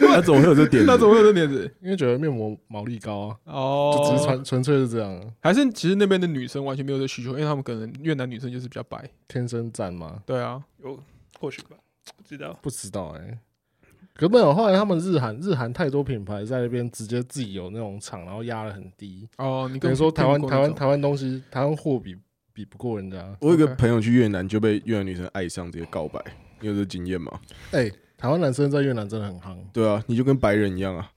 [0.00, 0.86] 那怎么会有这点子？
[0.86, 1.74] 那怎么会有这点子？
[1.80, 9.08] 因为觉得面膜毛利高啊，哦，就只是纯纯粹是这样，还是其实那边的女生完全没有这需求，因为他们可能越南女生就是比较白。
[9.28, 10.22] 天生赞嘛？
[10.26, 10.98] 对啊，有
[11.40, 11.76] 或许吧，
[12.16, 12.58] 不知道。
[12.62, 13.38] 不知道哎、
[14.18, 19.28] 可没有，后来他们日韩日韩太多品牌在那边直接自己有那种厂，然后压的很低。
[19.38, 22.16] 哦，你等跟于说台湾台湾台湾东西，台湾货比
[22.52, 23.18] 比不过人家。
[23.40, 26.20] 我有一个朋友去越南就被越南女生爱上，直接告白。
[26.60, 27.30] 你有这经验吗？
[27.72, 29.56] 哎、台湾男生在越南真的很夯。
[29.72, 31.10] 对啊，你就跟白人一样啊。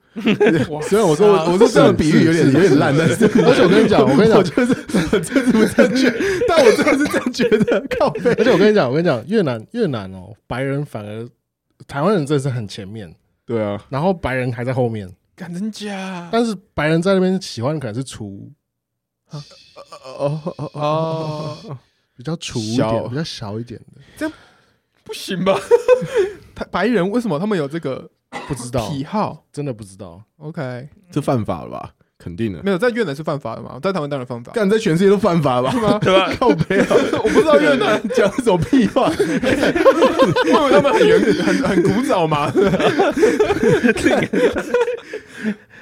[0.70, 4.74] 哇 虽然我说我我说这样的比喻有点有点烂，但是而且我跟你讲，我跟你讲，我就是
[5.14, 6.12] 我这是不正确，
[6.48, 7.88] 但我真的是这样觉得。
[7.98, 11.30] 靠背，而且我跟你讲，我跟你讲，越南越南哦，白人反而
[11.89, 13.13] 台湾人真的是很前面，
[13.45, 15.12] 对啊，然后白人还在后面。
[15.36, 16.30] 敢真假？
[16.32, 18.52] 但是白人在那边喜欢的可能是厨
[19.32, 19.41] 哦
[20.04, 21.78] 哦哦哦，
[22.15, 24.32] 比较粗一小点，比较小一点的，这
[25.04, 25.58] 不行吧？
[26.54, 28.08] 他白人为什么他们有这个
[28.47, 30.23] 不知道，癖好真的不知道。
[30.38, 31.95] ？OK，这犯法了吧？
[32.21, 34.51] 肯定的，没有在越南是犯法的嘛，在台湾当然犯法。
[34.51, 35.71] 干在全世界都犯法吧？
[36.03, 36.29] 对吧？
[36.38, 36.88] 靠背啊！
[37.23, 39.10] 我不知道越南，讲什么屁话？
[39.17, 42.51] 因为他们很原很很古早嘛。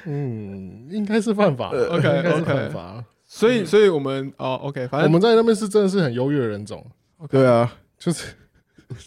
[0.04, 1.88] 嗯，应该是犯法的。
[1.88, 3.04] OK，应该是 OK 犯法。
[3.26, 6.86] 所以，所以我们哦，OK，反正我们在那边是真的是很优越的人种，
[7.28, 8.24] 对啊，就是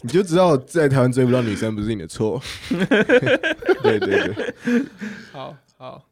[0.02, 2.40] 你就知道在台湾追不到女生不是你的错。
[2.68, 4.84] 对对对，
[5.32, 6.04] 好好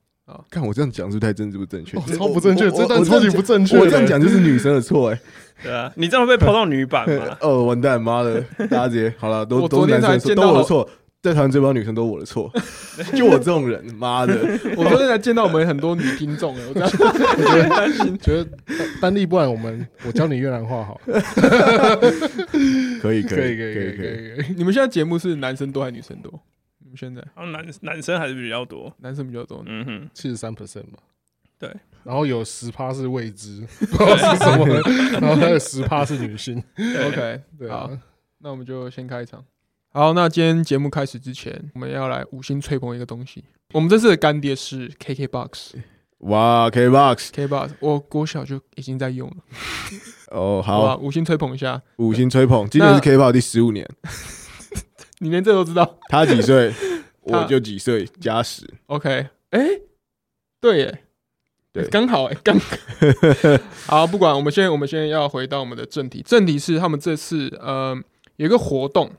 [0.51, 2.03] 看我这样讲是不是太政治不正确哦？
[2.17, 3.79] 超不正确，我这段超级不正确。
[3.79, 5.21] 我这样讲，就是女生的错哎。
[5.63, 7.37] 对啊，你这样会被抛到女版嘛？
[7.43, 8.41] 哦，完蛋，妈的，
[8.71, 10.89] 大家直接好了，都都男生都我的错。
[11.23, 12.51] 在台湾追不到女生都我的错，
[13.15, 14.35] 就我这种人，妈的，
[14.75, 18.19] 我昨天才见到我们很多女听众哎，我这样觉得很担心。
[18.21, 18.45] 觉得
[18.79, 20.99] 丹丹丽，不然我们我教你越南话好
[23.03, 24.55] 可以可以可以可以可以，可以。
[24.57, 26.41] 你们现在节目是男生多还是女生多？
[26.97, 28.93] 现在然后男男生还是比较多。
[28.99, 29.63] 男生比较多。
[29.67, 30.99] 嗯哼，七十三 percent 吧。
[31.59, 31.71] 对，
[32.05, 34.67] 然后有十趴是未知， 不知道是什么，
[35.21, 36.57] 然后还有十趴是女性。
[36.79, 38.01] OK，对好啊，，
[38.39, 39.45] 那我们就先开场。
[39.93, 43.45] 好，那今天节目开始之前，我们要来五星吹捧一个东西。
[43.73, 45.75] 我们这次的干爹是 KKBOX。
[46.21, 49.37] 哇，KBox，KKBOX，我国小就已经在用了，
[50.29, 50.89] 哦，好吧？
[50.91, 51.81] 好，五星吹捧一下。
[51.97, 53.87] 五星吹捧，今年是 KBox 第十五年，
[55.23, 55.99] 你连这都知道？
[56.09, 56.73] 他几岁，
[57.23, 59.61] 我就几岁，加十，？OK，哎、
[60.61, 61.05] 对耶，
[61.73, 61.87] 对。
[61.89, 62.59] 刚好哎，刚
[63.87, 67.95] 好，不管，我们现在我们现在要回到我们的正题，正题是他们这次呃
[68.37, 69.11] 有一个活动，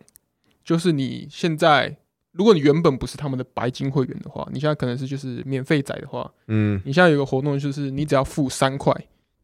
[0.63, 1.95] 就是你现在
[2.31, 8.91] 如果你原本不是他们的白金会员的话，你现在可能是就是免费仔的话，嗯，你现在有个活动，就是你只要付三块，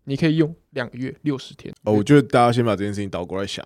[0.05, 1.71] 你可以用两个月六十天。
[1.83, 3.63] 哦，我觉得大家先把这件事情倒过来想，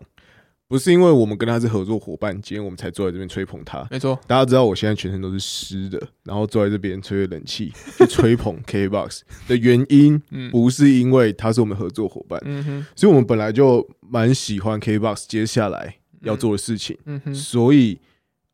[0.72, 3.86] 不是因为我们跟他是合作伙伴，今天我们才坐在这边吹捧他。
[3.92, 18.00] 没错，大家知道我现在全身都是湿的，然后坐在这边吹着冷气去吹捧 KBox 的原因，嗯不是因为他是我们合作伙伴，嗯哼，所以我们本来就蛮喜欢 KBox 接下来要做的事情，嗯哼，所以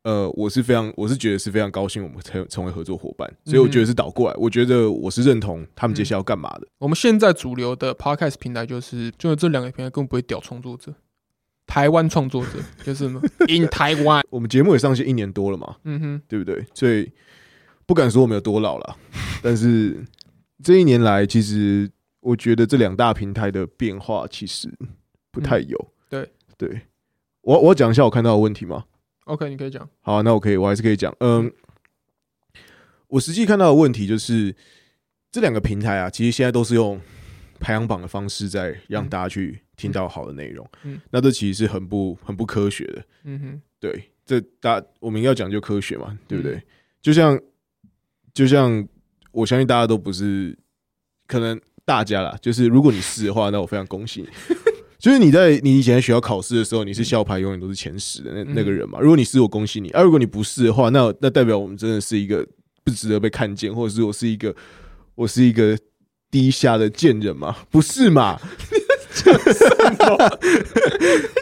[0.02, 6.66] 呃，我是非常，我是觉得是非常高兴我们成成为合作伙伴，所以我觉得是倒过来，我觉得我是认同他们接下来要干嘛的。
[6.78, 10.92] 我们现在主流的 podcast 平台就是，就是这两个平台根本不会屌创作者，
[11.68, 16.66] 台湾创作者 就是什么 in 台湾，我们节目也上线一年多了嘛，嗯哼，对不对？
[16.74, 17.08] 所以
[17.86, 18.96] 不敢说我们有多老了，
[19.40, 20.02] 但是
[20.64, 21.88] 这一年来，其实
[22.20, 24.68] 我觉得这两大平台的变化其实
[25.30, 25.78] 不太有。
[25.78, 26.80] 嗯对对，
[27.42, 28.84] 我我讲一下我看到的问题吗
[29.26, 31.14] ？OK，你可以讲，好啊、那我可以，我还是可以讲。
[31.20, 31.52] 嗯，
[33.08, 34.56] 我实际看到的问题就是
[35.30, 36.98] 这两个平台啊，其实现在都是用
[37.60, 40.68] 排行榜的方式在让嗯大家去听到好的内容。
[40.84, 43.04] 嗯那这其实是很不很不科学的。
[43.24, 46.54] 嗯哼，对，这大我们要讲究科学嘛，对不对？
[46.54, 46.62] 嗯
[47.00, 47.40] 就像
[48.34, 48.86] 就像
[49.30, 50.56] 我相信大家都不是，
[51.26, 54.28] 可能大家啦，就是如果你是的话，那我非常恭喜你。
[54.98, 58.98] 就是你在你以前在学校考试的时候，你是校牌永远都是前十的那嗯那个人嘛。
[58.98, 62.44] 如果你是，我恭喜你；啊，如果你不是的话，那那代表我们真的是一个
[62.82, 64.54] 不值得被看见，或者是我是一个
[65.14, 65.78] 我是一个
[66.30, 67.56] 低下的贱人吗？
[67.70, 68.38] 不是嘛？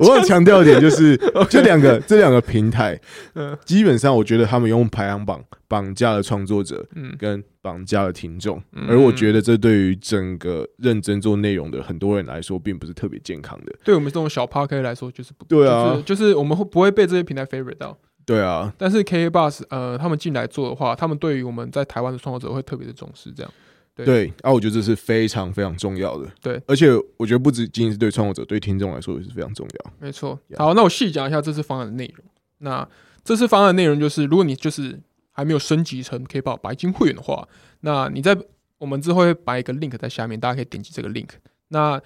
[0.01, 1.17] 我要强调一点，就是
[1.51, 2.99] 这两个这两个平台，
[3.35, 13.73] 嗯基本上我觉得他们用排行榜绑架了创作者嗯跟绑架了听众，嗯而我觉得这对于整个认真做内容的很多人来说，并不是特别健康的。
[13.85, 17.99] 对我们这种小 Park 来说就是不对啊就是我们会不会被这些平台 favorite 到？
[18.25, 23.53] 对啊，但是 KK Bus 呃，他们进来做的话，他们对于我们在台湾的创作者会特别的重视，这样。
[23.97, 26.31] 对对啊，我觉得这是非常非常重要的。
[26.41, 29.93] 对，而且我觉得不止仅仅是对创作者，对听众来说也是非常重要。
[29.99, 30.39] 没错。
[30.57, 32.25] 好，那我细讲一下这次方案的内容。
[32.59, 32.87] 那
[33.25, 35.01] 这次方案的内容就是，如果你就是
[35.33, 37.49] 还没有升级成 K 宝白金会员的话，
[37.81, 38.37] 那你在
[38.79, 41.31] 我们之后会摆一个 link 在下面，大家可以点击这个 link。
[41.69, 42.01] 那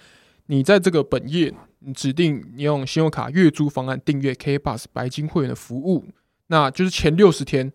[0.47, 6.05] 你在这个本页，你指定你用信用卡月租方案订阅 K Bus 白金会员的服务，
[6.47, 7.73] 那就是前六十天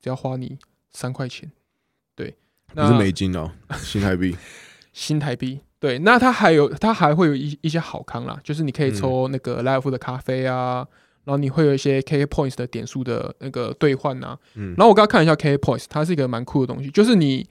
[0.00, 0.58] 只要花你
[0.92, 1.52] 三块钱。
[2.14, 2.41] 对，那
[2.74, 4.36] 不是美金哦，新台币。
[4.92, 5.60] 新台币。
[5.78, 10.86] 对，那它还有它还会有一一些好康啦，就是你可以抽那个莱尔夫的咖啡啊，
[11.24, 14.38] 然后你会有一些 KK Points 的点数的那个兑换啊。
[14.54, 17.44] 嗯然后我刚刚看了一下 KK Points，它是一个蛮酷的东西，就是你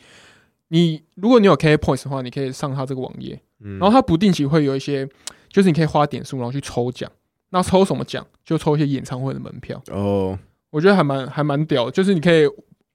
[0.70, 5.06] 你如果你有 KK Points 的话，你可以上它这个网页，嗯然后它不定期会有一些，
[5.50, 7.12] 就是你可以花点数然后去抽奖。
[7.50, 8.26] 那抽什么奖？
[8.46, 9.82] 就抽一些演唱会的门票。
[9.92, 12.48] 哦，我觉得还蛮还蛮屌的，就是你可以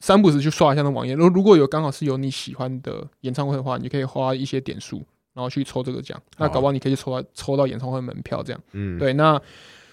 [0.07, 1.15] 三不时去刷一下那网页。
[1.15, 6.17] 如果如果有刚好是有你喜欢的演唱会的话，你可以花一些点数，然后去抽这个奖。
[6.39, 8.63] 那搞不好你可以抽到抽到演唱会门票这样。
[8.71, 9.43] 嗯，对，那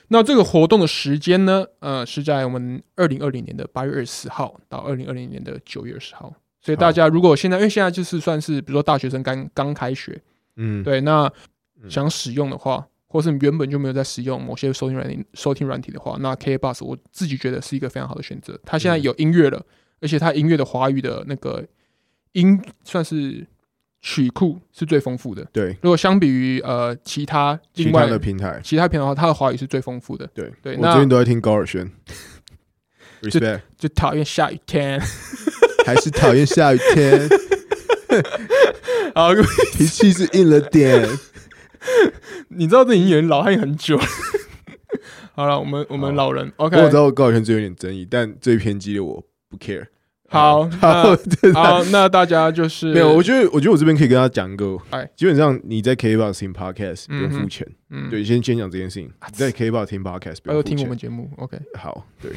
[0.09, 1.65] 那这个活动的时间呢？
[1.79, 6.31] 呃，是在我们二零二零年的八月二十四号到二零二零年的九月二十号。
[6.61, 10.21] 所以大家如果现在，因为现在就是算是比如说大学生刚刚开学，
[10.57, 11.23] 嗯，对，那
[11.81, 18.59] 嗯想使用的话，或是你原本就没有在使用某些收听软体收听软体的话，那 K Bus 我自己觉得是一个非常好的选择。
[18.63, 19.65] 它现在嗯有音乐了，
[20.03, 21.65] 而且他音乐的华语的那个
[22.33, 23.47] 音算是
[24.01, 25.43] 曲库是最丰富的。
[25.51, 30.27] 对，如果相比于呃其他其他另外的平台，其他平台的话，它的华语是最丰富的。
[30.35, 31.89] 对对，我那最近都在听高尔宣
[33.21, 35.01] ，respect，就讨厌下雨天。
[35.85, 37.27] 还是讨厌下雨天，
[39.13, 39.33] 好，
[39.73, 41.05] 脾气是硬了点。
[42.47, 44.05] 你知道这已经有人老汉很久了。
[45.33, 49.87] 好了，我们我们老人，OK，我知道高尔宣最有点争议，但最偏激的我不 care。
[50.33, 51.15] 好好，
[51.53, 59.07] 好， 那大家就是没有，我觉得，我觉得我这边可以跟他讲一个哎，基本上你在 KBox 听 Podcast 不用付钱，嗯，对，先先讲这件事情。
[59.07, 62.31] 你在 KBox 听 Podcast 不还有听我们节目，OK，好，对，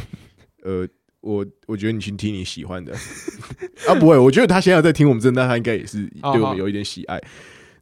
[0.62, 0.86] 呃，
[1.20, 2.92] 我我觉得你去听你喜欢的。
[3.88, 7.20] 啊，不会，我觉得他现在在听我们这，那他应该也是对我们有一点喜爱。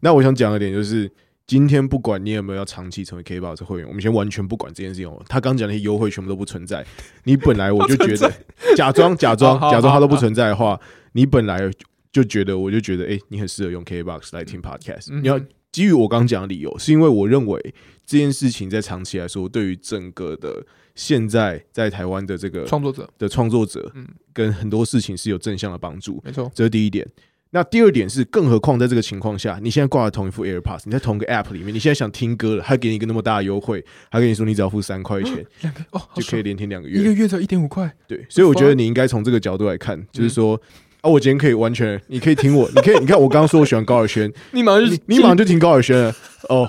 [0.01, 1.11] 那我想讲的点就是，
[1.47, 5.23] 今天不管你有没有要长期成为 KBox 会员，我们先完全不管这件事情哦。
[5.29, 6.85] 他刚讲那些优惠全部都不存在，
[7.25, 8.33] 你本来我就觉得
[8.75, 10.81] 假装假装假装它都不存在的话，
[11.13, 11.71] 你本来
[12.11, 15.09] 就觉得我就觉得，哎、你很适合用 KBox 来听 Podcast。
[15.11, 15.39] 嗯你要
[15.71, 17.75] 基于我刚讲的理由，是因为我认为
[18.07, 27.07] 这件事情在长期来说，对于整个的现在在台湾的这个创作者，的创作者嗯，跟很多事情是有正向的帮助，没错，这是第一点。
[27.55, 40.61] 那第二点是，更何况在这个情况下，你现在挂了同一副 AirPods，你在同一个 App 里面，你现在想听歌了，他给你一个那么大的优惠，他跟你说你只要付三块钱 两个哦，就可以连听两个月，一个月才一点五块，对，所以我觉得你应该从这个角度来看，就是说。
[41.01, 46.17] 啊，我今天可以完全，你可以听我，你可以，你看我刚刚说我喜欢高尔轩， 你马上就你你马上就听高尔轩了，
[46.49, 46.67] 哦，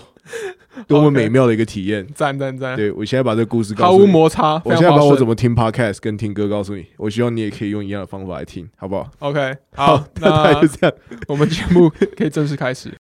[0.88, 2.06] 多么美妙的一个体验！
[2.14, 10.96] 赞赞赞，对我现在把这个故事告毫无摩擦，我现在把我怎么么听 podcast 跟听歌告诉你，我希望你也可以用一样的方法来听，好不好？OK 好，那大概那就这样。
[11.28, 12.94] 我们节目可以正式开始。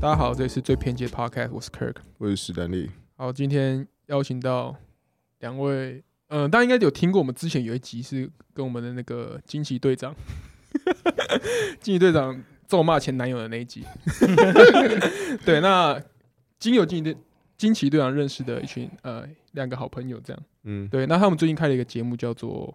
[0.00, 1.96] 大家好，这里是最偏激的 Podcast，我是 Kirk。
[2.18, 4.76] 我是史丹利，好，今天邀请到
[5.40, 10.14] 两位，嗯、大家应该有听过，我们之前有一集是跟我们的那个惊奇队长，
[11.80, 13.84] 惊奇队长咒骂前男友的那一集。
[15.46, 16.00] 对，那
[16.58, 17.16] 经由惊奇队
[17.56, 20.42] 惊奇队长认识的一群呃两个好朋友，这样。
[20.64, 22.74] 嗯，对，那他们最近开了一个节目，叫做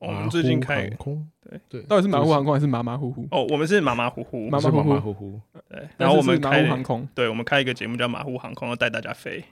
[0.00, 3.28] 哦我们最近马开虎航空，对对，到底是马虎航空还是马马虎虎？
[3.30, 9.44] 哦，我们是马马虎虎，马马马虎虎马虎虎，对，然后我们是马虎航空对，我们开一个节目叫马虎航空，要带大家飞。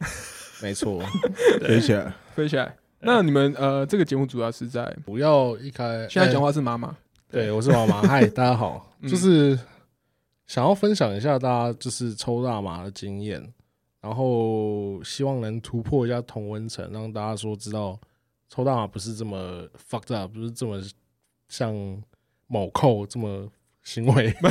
[0.62, 1.00] 没错。
[1.60, 2.12] 飞起来。
[2.34, 2.74] 飞起来。
[3.06, 6.96] 那你们呃，这个节目主要是在不要一开现在讲话，话是妈妈，
[7.30, 9.08] 对我是妈妈， 嗨，大家好，嗯。
[9.08, 9.56] 就是
[10.48, 13.40] 想要分享一下大家就是抽大麻的经验，
[14.00, 17.96] 然后希望能突破一下同温层，让大家说知道
[18.48, 20.82] 抽大麻不是这么 fucked up，不是这么
[21.48, 21.72] 像
[22.48, 23.48] 某扣这么
[23.86, 24.34] 行为，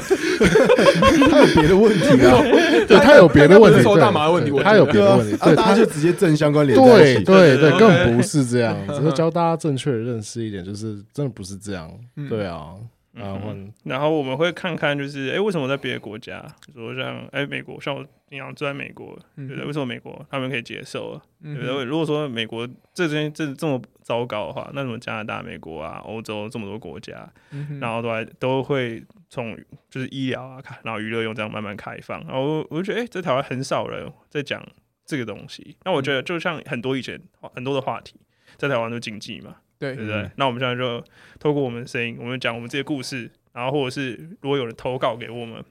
[1.29, 2.41] 他有别的问题啊，
[2.87, 7.23] 对他有别的问题，他不是抽大麻的问题他有别的问题，啊，对他大家就直接正相关联在一起。
[7.25, 11.91] 对对对，对对根本不是这样， 只是教大家正确的认识一点，就是真的不是这样。
[12.15, 12.75] 嗯对啊，
[13.11, 19.67] 然后嗯然后我们会看看，就是哎，为什么在别的国家，比如说像哎美国，像我平常住在美国，嗯对不对？
[19.67, 21.21] 为什么美国他们可以接受啊？
[21.43, 21.83] 对不嗯对？
[21.83, 29.57] 如果说美国这这这这么糟糕的话，那什么加拿大、美国啊、欧洲这么多国家，嗯然后都还都会从
[29.89, 34.63] 就是医疗啊，然后娱乐用这样慢慢开放，然后我我就觉得，哎、在台湾很少人在讲
[35.07, 35.75] 这个东西。
[35.83, 37.19] 那我觉得就像很多以前
[37.55, 38.15] 很多的话题，
[38.57, 40.21] 在台湾都禁忌嘛，对对不对？
[40.21, 41.03] 嗯那我们现在就
[41.39, 45.65] 透过我们的声音，我们讲我们这些故事，然后或者是如果有人投稿给我们，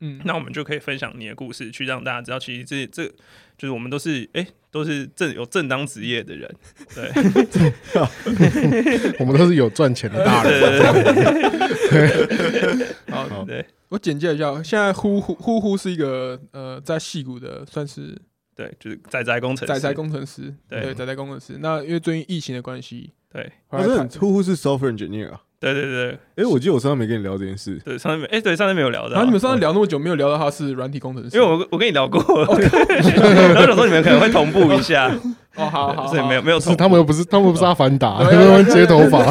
[0.00, 0.20] 嗯。
[0.24, 3.06] 那我们就可以分享你的故事，去让大家知道，其实这这
[3.56, 6.54] 就是我们都是哎、都是正有正当职业的人，
[6.94, 7.10] 对。
[9.18, 10.82] 我们都是有赚钱的大人，
[13.10, 13.44] 好，好。
[13.44, 13.64] 对。
[13.88, 18.16] 我简介一下，现在呼呼呼呼是一个呃，在戏谷的算是
[18.54, 20.80] 对，就是仔仔工程师，仔仔工程师，对。
[20.82, 21.58] 对，仔仔工程师。
[21.60, 23.52] 那因为最近疫情的关系，对。
[23.66, 25.42] 后来他我真的很呼呼是 software engineer 啊。
[25.60, 26.18] 对对对。
[26.36, 27.78] 哎，我记得我上次没跟你聊这件事。
[27.84, 32.18] 对，上次没哎、对上次没有聊的，然后你们上次聊那么久，没有聊到他是软体工程师，因为我我跟你聊过，
[32.48, 35.10] 然后想说你们可能会同步一下，
[35.56, 39.18] 哦，好好，所以没有没有同步，是他们又不是他们又不是阿凡达，他们会接头发，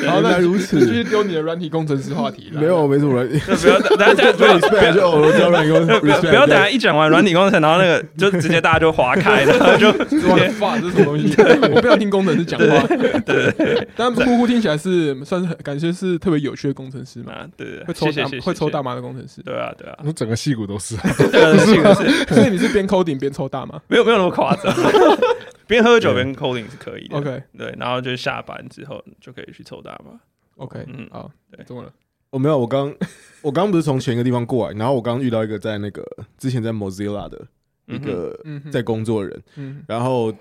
[0.00, 2.60] 原来如此继续丢你的软体工程师话题了。
[2.60, 11.34] 没有没什么软体不要 大家不要不 respect 就要哦，我知道软工不要不要等下一讲完软体工程，然后那个就直接大家就划开，然后就直我接发这是什么东西？
[11.74, 12.86] 我不要听工程师讲话。
[13.26, 19.42] 对对，但呼呼听起来是算是感觉是特别有趣的工程师嘛，啊，对对，会抽大会抽大麻的工程师。
[19.42, 20.96] 对啊对啊，我整个戏骨都是。
[21.18, 24.74] 这个是个是 所以你是边 coding 边抽大麻没有没有那么夸张，
[25.66, 27.16] 边喝酒边 coding 是可以的。
[27.16, 27.42] ？OK。
[27.56, 30.18] 对，然后就下班之后就可以去抽大麻。
[30.56, 31.08] OK，嗯。
[31.10, 31.64] 好，对。
[31.64, 31.92] 怎么了？
[32.30, 32.94] 我没有，我刚
[33.42, 36.02] 我刚不是从前一个地方过来，然后我刚遇到一个在那个
[36.38, 37.46] 之前在 Mozilla 的
[37.86, 38.38] 一个
[38.70, 40.32] 在工作的人，嗯然后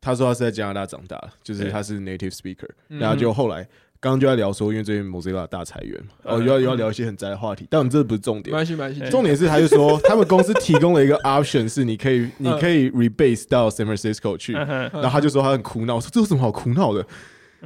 [0.00, 2.98] 他说他是在加拿大长大，就是他是 native speaker，嗯。
[2.98, 3.68] 然后就后来
[4.00, 8.52] 刚刚就在聊说，因为最近 Mozilla 大裁员嘛，嗯哦，又要又要聊一些很宅的话题，但这不是重点。
[8.52, 9.10] 没关系，没关系。
[9.10, 17.04] 重点是，他就说他们公司提供了一个 option，是你可以你可以 rebase 到 San Francisco 去，然后他就说他很苦恼，我说这有什么好苦恼的？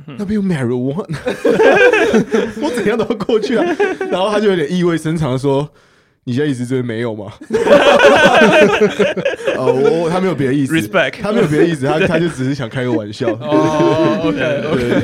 [0.06, 1.04] 嗯那边有 marijuana，
[2.62, 3.62] 我怎样都要过去啊。
[4.10, 5.68] 然后他就有点意味深长的说
[6.24, 7.32] ：“你现在意思就是没有吗？”
[9.56, 10.74] 哦，我我他没有别的意思。
[10.74, 13.28] Respect，他没有别的意思，他 他就只是想开个玩笑。
[13.34, 15.00] 哦，OK 对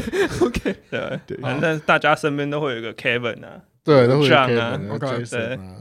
[0.47, 1.21] OK，对。
[1.27, 5.77] 对反正大家身边都会有一个 Kevin 啊，对，都会有这样 Kevin 啊有 OK，Jason 啊。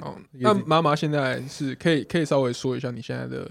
[0.00, 3.48] 好，那妈妈现在是可以可以稍微说一下你现在的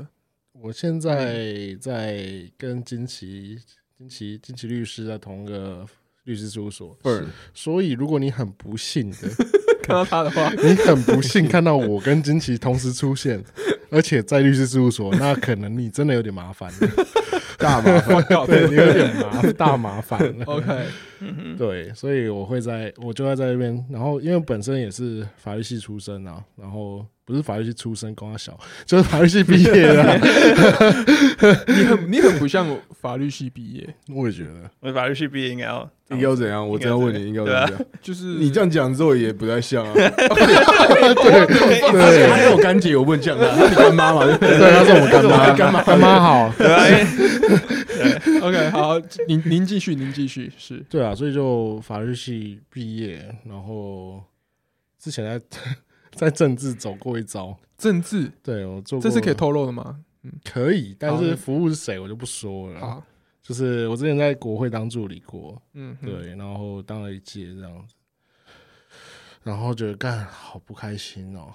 [0.52, 2.22] 我现在在
[2.58, 3.58] 跟金奇、
[3.98, 5.86] 金奇、金奇律师在同一个
[6.26, 9.18] 律师事务所，Burn 所以如果你很不幸的，
[9.88, 13.42] 看到他的话，你很不幸看到我跟金奇同时出现，
[13.90, 17.06] 而且在律师事务所，那可能你真的有点麻烦了，
[17.58, 20.46] 大麻烦， 对你有点麻大麻烦了。
[20.46, 20.86] OK，
[21.58, 23.84] 对，所以我会在，我就会在这边。
[23.90, 30.16] 然后，因为本身也是法律系出身啊，然后不是法律系出身，光他小， 就是法律系毕业的啊、
[31.68, 32.66] 你很你很不像
[33.02, 36.66] 法律系毕业，我也觉得，我法律系毕业应该要应该要怎样？
[36.66, 37.86] 我真要问你，应该要怎样？
[38.02, 39.92] 就是你这样讲之后也不太像啊。
[39.94, 40.06] 对
[41.44, 44.24] 而且他是我干姐，我不能讲他，他是你干妈嘛？
[44.24, 45.84] 对不对对，他是我们干妈，干妈。
[45.84, 46.48] 干妈好。
[48.42, 50.78] OK，好，您您继续，您继续是。
[50.90, 54.24] 对啊，所以就法律系毕业，然后
[54.98, 55.42] 之前在
[56.20, 57.56] 在政治走过一遭。
[57.78, 60.00] 政治，对我做过，这是可以透露的吗？
[60.24, 62.80] 嗯可以，但是服务是谁我就不说了。
[62.82, 63.04] 好，
[63.42, 67.94] 就是我之前在国会当助理过，嗯，嗯，对，然后当了一届这样子，
[69.44, 71.54] 然后觉得干好不开心哦。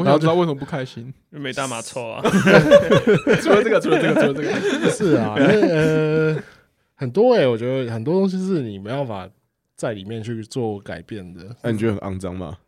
[0.00, 1.04] 我想知道为什么不开心。
[1.30, 2.20] 因为没大麻抽啊，
[3.40, 6.42] 除了这个，除了这个，除了这个， 是啊，因为呃
[6.96, 9.30] 很多哎、我觉得很多东西是你没办法
[9.76, 12.58] 在里面去做改变的，那你觉得很肮脏吗？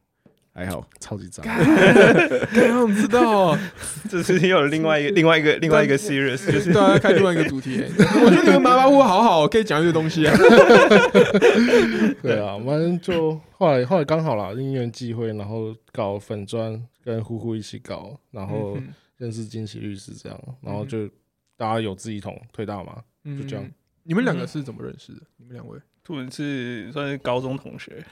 [0.57, 1.45] 还好，超级脏。
[1.45, 3.59] 刚刚知道，
[4.09, 6.73] 这是又有另外一个另外一个另外一个 serious，就是。
[6.73, 7.79] 大家，开另外一个主题。
[7.83, 7.91] 欸。
[8.25, 10.33] 我觉得你们马马虎虎好好，可以讲一些东西啊。
[12.23, 21.09] 对啊，反正就后来后来刚好啦，因缘际会，然后搞粉砖跟呼呼一起搞，然后嗯认识惊奇律师这样，然后就
[21.57, 23.69] 大家有志一同推大嘛，嗯就这样。
[24.05, 25.23] 你们两个是怎么认识的？
[25.37, 25.77] 你们两位？
[26.05, 28.05] 兔子是算是高中同学，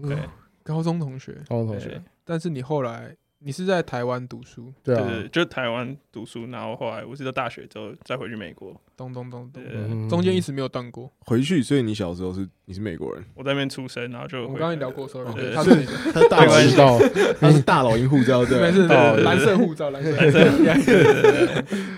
[0.00, 0.14] 对。
[0.14, 0.28] 嗯
[0.62, 11.10] 高中同学，高中同学，但是你后来你是在台湾读书，对啊，对对，就台湾读书，然后后来我是到大学之后再回去美国，咚咚咚咚，嗯中间一直没有断过。
[11.20, 15.70] 回去，所以你小时候是你是美国人，我在那边出生，然后就回我们刚刚也聊过，sorry，对他是
[16.12, 16.98] 他是大老鹰没关系知道
[17.40, 18.58] 他是大老鹰护照，对。
[18.58, 20.12] 吧，没事，哦对蓝色护照，蓝色。
[20.12, 20.38] 护照。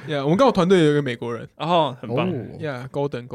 [0.14, 1.48] 呀，我们刚好团队有一个美国人。
[1.56, 2.34] 然后很棒，哦。
[2.60, 3.26] 呀，Golden。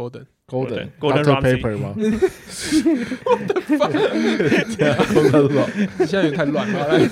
[0.48, 1.42] Golden，，Golden Golden Dr.
[1.42, 1.94] Ramsay Paper 吗？
[6.06, 7.06] 现在有点太乱了，好 来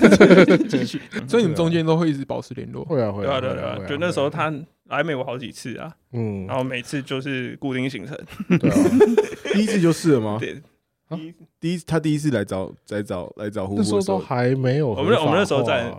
[0.68, 1.02] 继续。
[1.28, 2.82] 所以你们中间都会一直保持联络。
[2.86, 4.50] 会啊会啊，对啊对啊就那时候他
[4.88, 6.46] 来美国好几次啊，嗯。
[6.46, 8.16] 然，后每次就是固定行程，
[8.58, 8.76] 对啊，
[9.52, 10.38] 第一次就是了吗？
[10.40, 10.60] 对，
[11.08, 11.16] 啊？
[11.16, 15.92] 第一第一他第一次来找来找来找呼那时候都呼的时候，还没有我们我们那时候在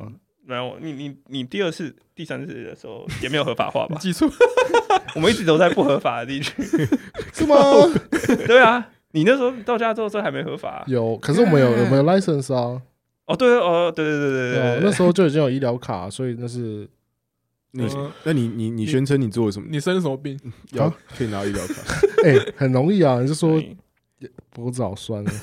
[0.45, 3.97] 没有你你你第二次、第三次的时候也没有合法化吧？
[4.01, 4.29] 记住，
[5.15, 6.53] 我们一直都在不合法的地区。
[7.33, 7.55] 是吗？
[8.45, 12.81] 对啊，你那时候到加州这还没合法啊、有，可是我们有我们有 license 啊，
[13.25, 16.87] 哦，对哦，对对对对对啊对，那时候就已经有医疗卡，所以那是
[17.85, 19.67] 你嗯那你你你宣称你做了什么？
[19.69, 20.37] 你生了什么病？
[20.73, 21.73] 要啊可以拿医疗卡？
[22.25, 23.61] 哎很容易啊，你就说
[24.51, 25.33] 脖子好酸，对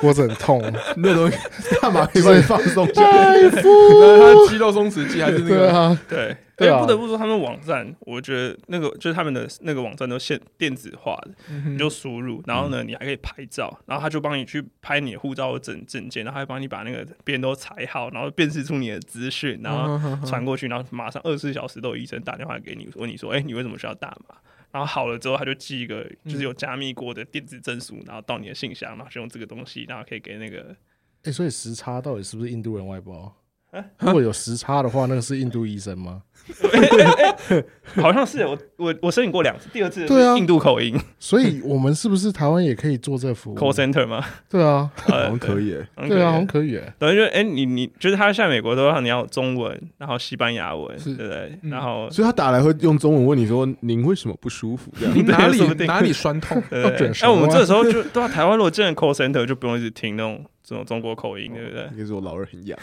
[0.00, 0.62] 脖子很痛，
[0.96, 1.36] 那东西
[1.80, 3.02] 干嘛可以帮你放松一下？
[3.02, 3.68] 大夫，
[4.00, 5.56] 那他肌肉松弛剂还是那个？
[5.56, 24.34] 对啊，对，不得不说，他们网站，我觉得那个就是他们的那个网站都现电子化的，嗯你就输入，然后呢，你还可以拍照，然后他就帮你去拍你的护照的证证件，然后还帮你把那个别人都裁好，然后辨识出你的资讯，然后后传过去，然后马上二十四小时都有医生打电话给你，问你说，哎、你为什么需要大麻？
[24.76, 30.76] 然后好了之后他就寄一个就是有加密过的电子证书，然后到你的信箱，然后就用这个东西，然后可以给那个
[31.22, 33.34] 哎、所以时差到底是不是印度人外包？
[33.78, 36.22] 啊 如果有时差的话，那个是印度医生吗？
[37.96, 44.24] 好像是我我我申请过两次，第二次对啊印度口音所以我们是不是台湾也可以做这服务 call center 吗？
[44.48, 46.92] 对啊， 好呃像可以欸，对对啊，好像可以耶。
[46.98, 51.58] 等于就哎、你你就是他在美国的话，你要有中文，然后西班牙文，是对不对？
[51.62, 56.62] 嗯然后所以他打来会用中文问你说：“您为什么不舒服？”这样你哪里说不定哪里酸痛？
[56.70, 61.82] 对要对对那我们这时候就对啊，台湾如果真的 call center 就不用一直听那种这种中国口音，对不对？
[61.92, 62.76] 应该是我老二很痒。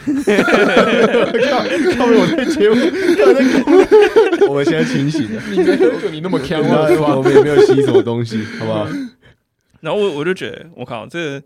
[1.50, 1.58] 靠！
[1.98, 2.06] 靠！
[2.06, 7.14] 我在节目， 我们现在清醒了，你没喝酒，你那么强啊，是吧？
[7.14, 8.88] 我们也没有吸什么东西，好不好？
[9.82, 11.42] 然后我我就觉得，我靠，这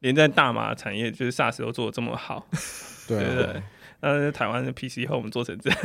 [0.00, 2.44] 连在大麻产业就是 SaaS 都做的这么好，
[3.06, 3.62] 对不对？
[4.14, 5.78] 那台湾的 PC 后我们做成这样，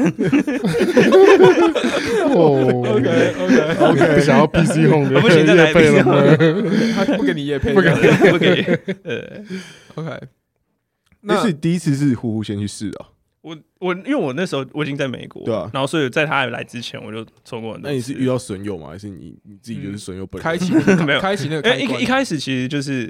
[2.34, 6.14] 哦 OK OK，OK，不想要 PC Home 的不行再来业配了 PC 吗？
[7.06, 7.90] 他不给你夜配，不给
[8.32, 8.64] 不可以。
[9.04, 9.44] 呃，
[9.96, 10.20] OK。
[11.24, 13.10] 那那是第一次是呼呼先去试啊？
[13.42, 17.78] 我我因为我那时候我已经在美国，对啊然后所以在他来之前我就抽过。
[17.82, 18.90] 那你是遇到损友吗？
[18.90, 20.44] 还是你你自己就是损友本人？
[20.44, 20.74] 开启
[21.06, 23.06] 没有开启那个因为开一一开始其实就是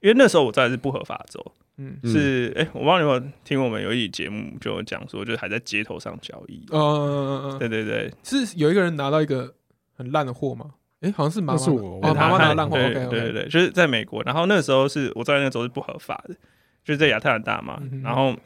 [0.00, 1.40] 因为那时候我在的是不合法州，
[1.78, 6.66] 嗯嗯是哎、我不知道你有没有听我们有一集节目就讲说，就是还在街头上交易。
[6.70, 9.54] 嗯嗯嗯嗯，对对对，是有一个人拿到一个
[9.96, 10.74] 很烂的货吗？
[11.00, 16.34] 哎，好像是妈妈，那是我哦，妈妈拿烂货对对对对，就是在美国，然后那时候是我在那时候是不合法的，
[16.84, 18.36] 就是在亚特兰大嘛，嗯然后。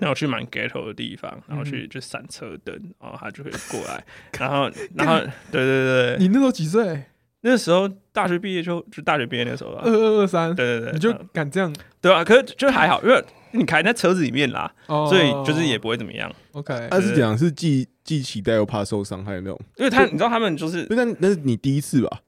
[0.00, 4.04] 那我去蛮 ghetto 的地方，然后嗯去就闪车灯，然后他就会过来，
[4.36, 5.20] 然后然后
[5.52, 7.04] 对对对，你那时候几岁？
[7.46, 11.70] 那时候大学毕业就就大学毕业那时候吧二，二二三，对对对，你就嗯敢这样？
[12.00, 13.22] 对啊，可是就还好，因为
[13.52, 16.30] 你开在车子里面啦，哦，所以就是也不会怎么样。
[16.52, 19.60] OK，他是讲是既既期待又怕受伤害那种。
[19.76, 22.20] 因为他你知道他们就是那那是你第一次吧？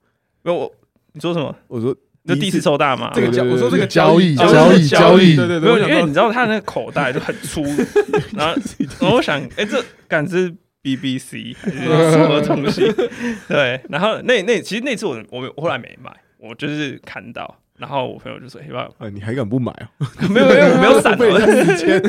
[0.43, 0.73] 没有我
[1.15, 1.55] 你说什么？
[1.69, 1.97] 我说
[2.27, 7.63] 就第一次抽大麻，这个交，我说这个交易易交易交易对对对，因为你知道他那个口袋就很粗，
[8.37, 8.55] 然后
[9.01, 10.55] 然后我想，哎、这感知
[10.87, 12.83] BBC 还是什么东西？
[13.49, 20.07] 对，然后那那其实那次我我我后来没买，我就是看到，然后我朋友就说：“哎、要啊，你还敢不买 哦？
[20.31, 22.03] 没有没有我没有闪， 费我人家时间。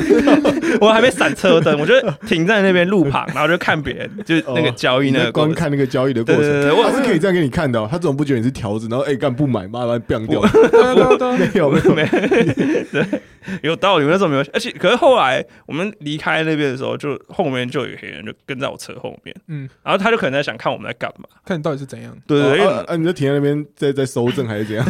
[0.80, 1.94] 我还没闪车灯，我就
[2.26, 5.52] 停在那边路旁，然后就看别人就是那个交易你在那个过程。
[5.52, 7.88] 观看那个交易的过程，对对对对我他是可以这样给你看的哦。
[7.90, 8.88] 他怎么不觉得你是条子？
[8.90, 10.40] 然后哎，干不买，妈妈变掉。
[10.40, 12.08] 对啊对啊对啊没有没有，
[12.92, 13.20] 对，
[13.62, 14.04] 有道理。
[14.04, 22.16] 我那时候没有，而且可是后来我们离开那边的时候，就后面就有一个黑人就跟在我车后面，嗯，然后他就可能在想看我们在干嘛，看你到底是怎样。
[22.26, 24.84] 对对对，因为啊啊，你就停在那边在在收证还是怎样？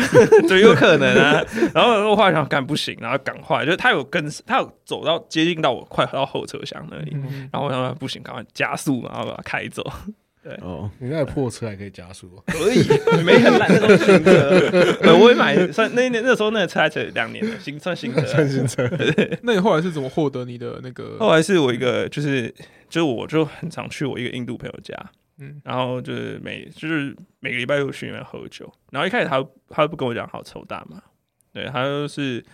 [0.48, 1.44] 对，有可能啊。
[1.74, 9.84] 然后我后来想干不行，然后赶快，就是他有跟，他有走到接近到我快到后车厢那里，嗯然后我想不行，赶快加速，然后把它开走。
[10.40, 12.78] 对哦，你那破车还可以加速哦，可以，
[13.24, 14.70] 没很烂那种新车。
[15.02, 18.24] 对，我也买，算那那那时候那个车还才两年了，新算新车。
[18.24, 18.88] 算新车。
[19.42, 21.16] 那你后来是怎么获得你的那个？
[21.18, 22.48] 后来是我一个，就是
[22.88, 24.94] 就是我就很常去我一个印度朋友家，
[25.38, 25.60] 嗯。
[25.64, 31.02] 然后就是每就是每个礼拜都去那边喝酒，然后一开始他他不跟我讲好抽大麻，
[31.52, 32.44] 对他就是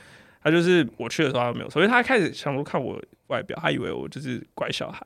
[0.43, 5.05] 他就是我去的时候他没有所以他开始想说看我外表，他以为我就是乖小孩，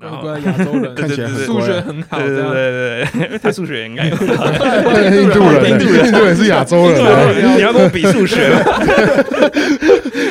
[0.00, 8.58] 然后亚洲人， 看起来数学很好，对对对对对，因为他数学应该有，印度人，印度人是亚洲人啊，你要跟我比数学吗？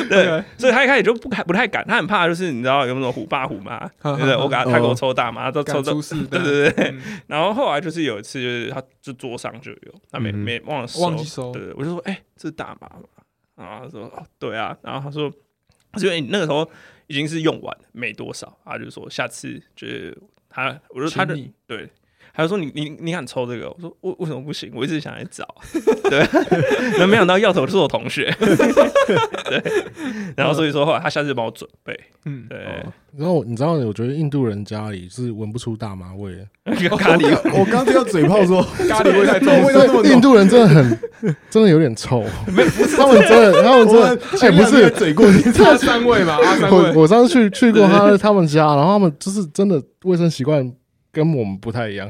[0.08, 4.34] 对所以他一开始就不太不太敢，他很怕就是你知道有那种虎爸虎妈，对不对？
[4.34, 13.04] 我给他他给我抽大麻，都抽到对对对，嗯然后后来就是有一次，就是他就桌上就有，他没、嗯没忘了收，忘记收对对，我就说，哎、这是大麻嘛？
[13.56, 14.74] 然后他说，哦，对啊。
[14.82, 15.30] 然后他说，
[15.92, 16.68] 他说，哎、那个时候
[17.08, 20.16] 已经是用完了没多少，他就是说下次就是
[20.48, 21.36] 他，我说他的
[21.66, 21.90] 对。
[22.38, 23.68] 他就说你你你敢抽这个？
[23.68, 24.70] 我说为为什么不行？
[24.72, 25.44] 我一直想来找，
[26.08, 26.20] 对，
[26.94, 29.60] 然后没想到要头就是我同学， 对，
[30.36, 32.58] 然后所以说后来他下次帮我准备，嗯，对，
[33.16, 36.36] 然后你知道，我觉得印度人家里是闻不出大麻味。
[36.36, 36.46] 的。
[36.96, 37.26] 咖喱
[37.58, 40.98] 我刚听到嘴炮说咖喱味太重，味道那么，印度人真的很，
[41.50, 42.24] 真的有点臭。
[42.96, 50.72] 他们真的，他们真的，哎，不是，嘴过去，阿三味嘛，阿三我味，我上次去去过他他们家，然后他们就是真的卫生习惯
[51.10, 52.08] 跟我们不太一样。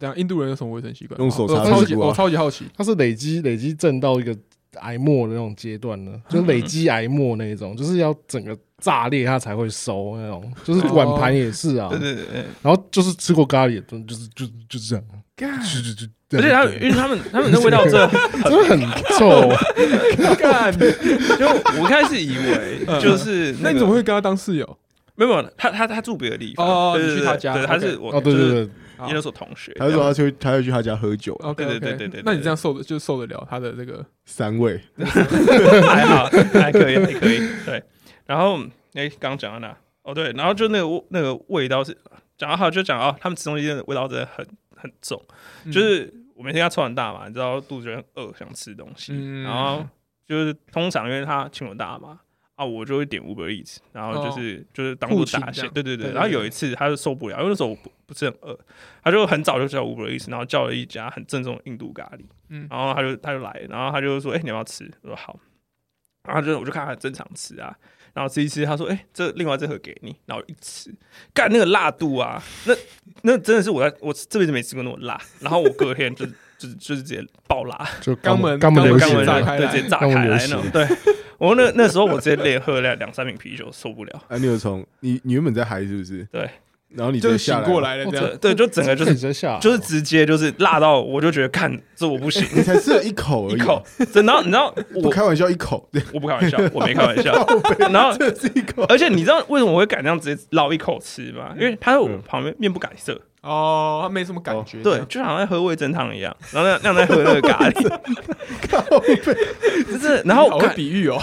[0.00, 1.20] 等下印度人有什么卫生习惯？
[1.20, 2.08] 用手擦我超级屁股啊。
[2.08, 4.34] 我超级好奇，他是累积累积震到一个
[4.80, 11.88] 癌末的那种阶段呢， 就是累积癌末那一种，就是要整个炸裂它才会收那种，就是碗盘也是啊。
[11.90, 15.04] 对，对对对，然后就是吃过咖喱的，就是就就是这样，
[15.36, 18.08] 就就就就，而且他因为他们他们的味道真的
[18.44, 18.80] 真的很
[19.18, 19.48] 臭，
[20.36, 21.46] 干，就
[21.78, 24.78] 我一开始以为就是那你怎么会跟他当室友？
[25.16, 26.66] 没有没有他他他住别的地方。
[26.66, 28.70] 哦你去他家对，他是我哦，对对就是对，好
[29.06, 29.72] 研究所同学。
[29.74, 34.04] 他就说他去他要去他家喝酒，OK 对对对对对那你这样受的就受得了他的这个？
[34.24, 34.80] 三位。
[35.86, 37.38] 还好， 还可以，还可以。
[37.64, 37.82] 对，
[38.26, 38.58] 然后
[38.94, 39.76] 哎，刚刚讲到哪？
[40.02, 41.96] 哦，对，然后就那个那个味道是
[42.38, 44.46] 讲到好，就讲哦他们吃东西的味道真的很
[44.76, 45.22] 很重，
[45.64, 45.72] 嗯。
[45.72, 49.42] 就是我每天要抽完大嘛，你知道肚子就很饿，想吃东西，嗯。
[49.44, 49.86] 然后
[50.26, 52.18] 就是通常因为他请我大麻。
[52.60, 56.12] 啊，我就会点 Uber Eats，然后就是、就是当做打对对对。
[56.12, 58.58] 然后有一次他就受不了，因为那时候我不不是很饿，
[59.02, 65.40] 他就很早就叫 Uber Eats，然后叫了一家很正宗的印度咖喱，嗯然后他就他就来，然后他就说：“哎、你要不要吃？”我说：“好。”
[66.28, 67.74] 然后他就我就看他正常吃啊，
[68.12, 70.94] 然后吃一吃，他说：“哎、这另外这盒给你。”然后一吃，
[71.32, 72.74] 干那个辣度啊，那
[73.22, 75.18] 那真的是我在我这辈子没吃过那么辣。
[75.40, 76.26] 然后我隔天就
[76.58, 80.70] 就是就是直接爆辣，就肛门肛门对，直接炸开来那种。
[80.70, 80.86] 对
[81.40, 84.22] 我那那时候我直接连喝了两三瓶啤酒，受不了。
[84.28, 86.22] 啊，你有从你你原本在嗨是不是？
[86.30, 86.48] 对，
[86.90, 88.54] 然后你就醒过来了这样对。
[88.54, 93.82] 就整个就直是 接下，就是直接就是辣到，我就觉得看这我不行， 你才吃了一口而已，一口，
[94.12, 94.32] 真的。
[94.32, 97.32] 然后你知道我不开玩笑一口，我不开玩笑，我没开玩笑。
[97.90, 101.54] 然后这是一口，而且你知道为什么我会敢这样直接捞一口吃吗？
[101.58, 104.82] 因为他在我旁边面不改色，哦，他没什么感觉。
[104.82, 107.72] 对，就好像在喝味噌汤一样，然后那那样在喝那个咖喱，
[109.90, 111.18] 就是，然后我看，比喻哦。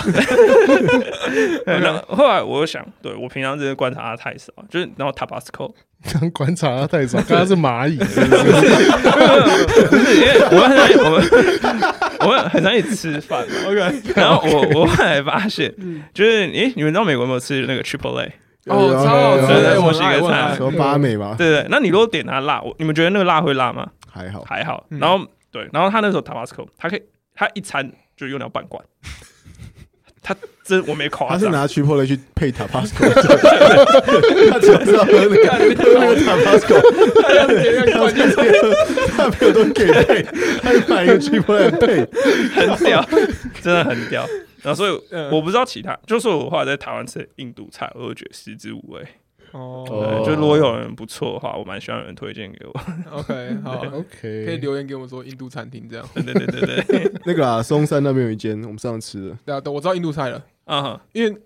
[1.66, 5.72] 然后 后来我又想，对我平常这些观察的太少，就是然后 Tabasco
[6.12, 8.06] 刚观察他太少，刚刚是蚂蚁，不
[9.98, 11.20] 是因为我们很常我们
[12.22, 15.72] 我们很常一起吃饭，OK，然后我我后来发现，
[16.14, 18.32] 就是诶，你们知道美国有没有吃那个 Triple A？
[18.68, 21.36] 哦，超好吃的，我西哥菜爱我爱什么八美吗？
[21.38, 23.88] 对对，那你如果点它辣，我你们觉得那个辣会辣吗？
[24.12, 24.86] 还好，还好。
[24.90, 27.02] 嗯然后对，然后他那时候 Tabasco，他可以
[27.34, 28.84] 他一餐就用掉半罐，
[30.22, 33.10] 他真我没夸张，他是拿 Triple A 去配 Tabasco，
[34.52, 38.30] 他只知道喝那个喝那个 Tabasco，他要点亮关键
[39.16, 40.24] 他没有都给配，
[40.62, 42.08] 他就买一个 Triple A 配，
[42.56, 43.06] 很屌，
[43.62, 44.28] 真的很屌。
[44.64, 49.06] 然后所以嗯我不知道其他，就是我后来在台湾吃印度菜，我都觉得食之无味。
[49.54, 52.82] 哦对，就如果有人不错的话，我蛮希望有人推荐给我。
[53.12, 56.06] ，OK， 好，OK，，可以留言给我们说印度餐厅这样。
[56.14, 61.42] 对对对对对， 那个啊，松山那边有一间我们上次吃的，对啊，对，我知道印度菜了，啊哈，因为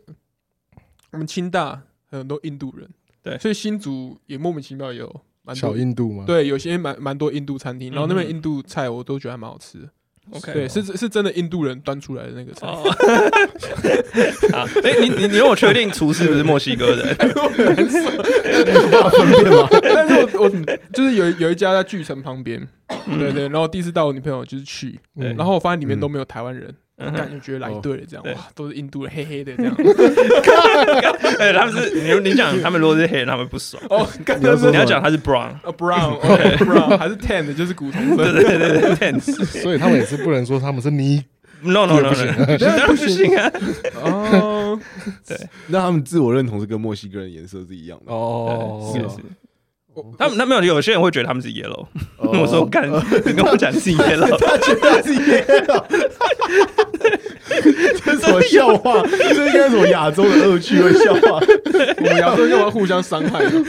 [1.11, 2.89] 我们清大很多印度人，
[3.21, 6.25] 对所以新竹也莫名其妙有蛮小多，印度嘛？
[6.25, 9.89] 对，有些蛮蛮多印度餐厅，然后那边印度菜我都觉得还蛮好吃的。
[10.29, 12.67] OK，对，是是真的印度人端出来的那个菜。
[12.67, 12.83] 哦，
[14.53, 17.15] 啊，哎，你你你让我确定厨师不是墨西哥人？
[19.83, 20.49] 但是我我
[20.93, 22.65] 就是有有一家在巨城旁边，
[23.17, 26.75] 对对，然后第一次带我女朋友就是去，嗯然后我发现里面都没有台湾人，嗯
[27.15, 29.75] 感觉觉得来对了，这样哇，都是印度人，黑黑的这样。
[31.39, 33.81] 哎，他们是你你讲他们如果是黑人，他们不爽。
[33.89, 38.31] 哦，刚你要说刚是你要讲他是 brown，啊 brown OK brown 还是 tan 的，就是古铜色。
[38.31, 39.19] 对对对对对
[39.61, 41.23] 所以他们也是不能说他们是你
[41.61, 43.51] ，，no no no 不行 no，当然不行啊。
[44.03, 44.79] 哦，
[45.27, 45.37] 对
[45.67, 48.11] 那他们自我认同是跟墨西哥人颜色是一样的。
[48.13, 49.40] 哦，是是，我
[50.17, 51.85] 他们他们有有些人会觉得他们是 yellow，
[52.17, 52.31] 哦。
[52.41, 52.89] 我说干，
[53.25, 55.83] 你跟我讲是 yellow， 他觉得是 yellow，
[57.47, 59.01] 这是什么笑话？
[59.07, 61.39] 这应该是什么亚洲的恶趣味笑话？
[61.97, 63.65] 我们亚洲人要互相伤害吗？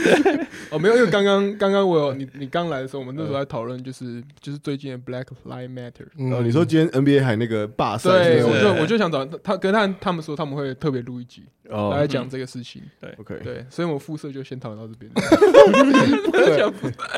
[0.71, 6.07] 哦，没有，因为刚刚刚刚我有你你刚来的时候，我们那时候在讨论就是就是最近的 Black Lives Matter。
[6.17, 12.81] 嗯哦，你说今天 NBA 还那个罢赛，对，我就我就想找他，他跟他他们说他们会特别录一集哦来讲这个事情。
[12.99, 15.11] 对，OK，对，所以我们肤色就先讨论到这边。
[16.31, 16.63] 对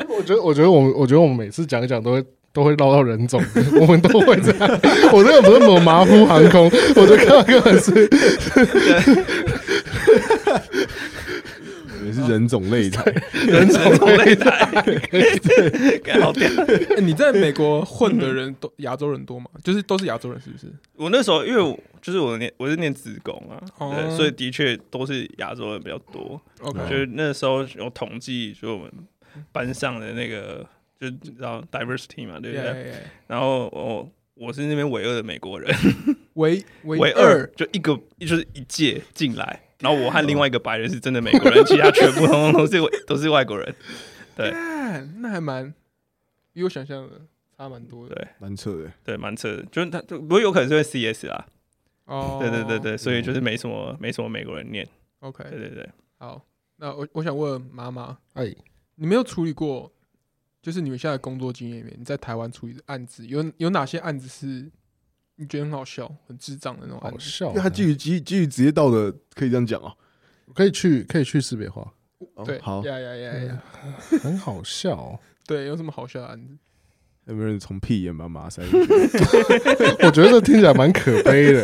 [0.08, 2.24] 我觉得，我觉得我们，我觉得我们每次讲一讲都会
[2.56, 3.44] 都会捞到人种，
[3.78, 4.80] 我们都会这样。
[5.12, 6.64] 我这个不是某马虎航空，
[6.96, 7.92] 我就看到根本是
[12.06, 13.04] 也是人种擂台，
[13.46, 16.48] 人种种擂台，干好屌。
[16.48, 19.50] 欸你在美国混的人都亚洲人多吗？
[19.62, 20.66] 就是都是亚洲人，是不是？
[20.94, 26.40] 我那时候因为我就是我念我是念职工啊，哦对，所以的确都是亚洲人比较多。
[26.62, 28.90] OK，就是那时候有统计，就我们
[29.52, 30.64] 班上的那个，
[30.98, 35.74] 就你知道 diversity 嘛，对不对？Yeah, yeah, yeah 然后我我是那边唯二的美国人，
[36.34, 43.74] 唯唯 唯二就一个就是一届进来，然后我和另外一个白人是真的美国人，其他全部通通都是 都是外国人。
[44.34, 44.50] 对。
[44.50, 45.74] 干那还蛮
[46.52, 47.20] 比我想象的
[47.56, 48.14] 差蛮多的。
[48.14, 48.28] 对。
[48.38, 48.92] 蛮扯的。
[49.04, 51.46] 对，蛮扯的，就是他，就不过有可能是因为 CS 啊，
[52.04, 54.86] 哦，对对对对，所以就是没什么没什么美国人念
[55.20, 55.88] ，，OK，对对对。
[56.18, 56.42] 好，
[56.76, 58.54] 那我我想问妈妈，哎，
[58.96, 59.90] 你没有处理过，
[60.66, 64.68] 就是你们现在的工作经验里面，你在台湾处理的案子有有哪些案子是
[65.36, 67.14] 你觉得很好笑、很智障的那种案子？
[67.14, 67.60] 好笑因为。
[67.60, 69.96] 他基于基基于职业道德，可以这样讲哦。
[70.52, 71.88] 可以去可以去识别化，
[72.44, 73.62] 对，哦好，呀呀呀呀，
[74.20, 75.20] 很好笑哦。
[75.46, 76.58] 对，有什么好笑的案子？
[77.26, 78.92] 有没有人从屁眼把马塞进去？
[80.04, 81.62] 我觉得这听起来蛮可悲的，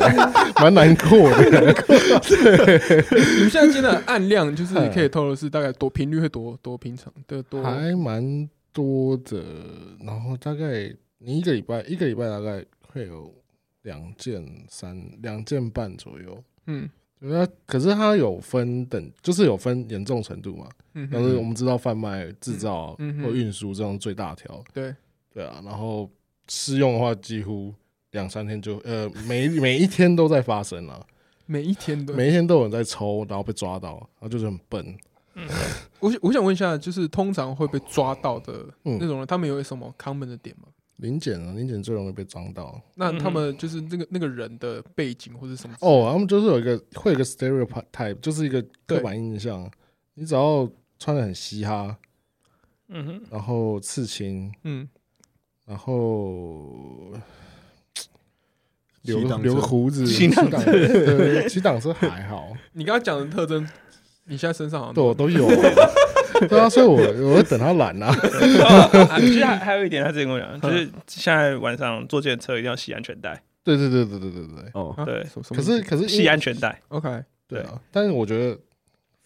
[0.63, 1.75] 蛮难过的。
[3.35, 9.45] 你们现在接的案量，就是可以透露是大概多频率会多多平常的多还蛮多的，
[10.01, 13.33] 然后大概你一个礼拜一个礼拜大概会有
[13.83, 16.43] 两件三两件半左右。
[16.67, 16.89] 嗯
[17.21, 20.69] 对啊，可是它有分等，就是有分严重程度嘛。
[20.95, 24.63] 嗯但是我哼，们知道贩卖、制造嗯或运输这种最大条。
[24.75, 24.93] 对，
[25.33, 26.11] 对啊，然后
[26.49, 27.73] 试用的话，几乎
[28.11, 31.01] 两三天就呃每 每一天都在发生啊，
[31.47, 32.13] 每一天都。
[32.15, 34.85] 每一天都有人在抽，然后被抓到，然后就是很笨。
[36.01, 40.69] 我想我想问一下，就是通常会被抓到的嗯那种人，他们有什么 common 的点吗？
[40.97, 42.81] 零检啊，零检最容易被抓到。
[42.95, 45.75] 那嗯他们就是那个那个人的背景或者什么？
[45.81, 49.69] 哦，他们就是有一个会有一个 stereotype，就是一个刻板印象。
[50.15, 51.97] 你只要穿的很嘻哈，
[52.89, 54.87] 嗯哼，然后刺青，嗯，
[55.65, 57.13] 然后
[59.01, 63.67] 留留个胡子，骑挡挡对，骑挡车还好，你刚刚讲的特征，
[64.33, 65.53] 你现在身上好像对我都有啊。
[66.49, 66.97] 对啊，所以我
[67.29, 68.07] 我会等他懒啊。
[68.09, 74.71] 啊其实还还有一点，他之前跟我讲，就是现在晚上坐电车一定要系安全带，对对对对对对对。
[74.73, 75.25] 哦，啊对
[75.55, 76.81] 可是可是系安全带。
[76.89, 78.59] OK，对啊，但是我觉得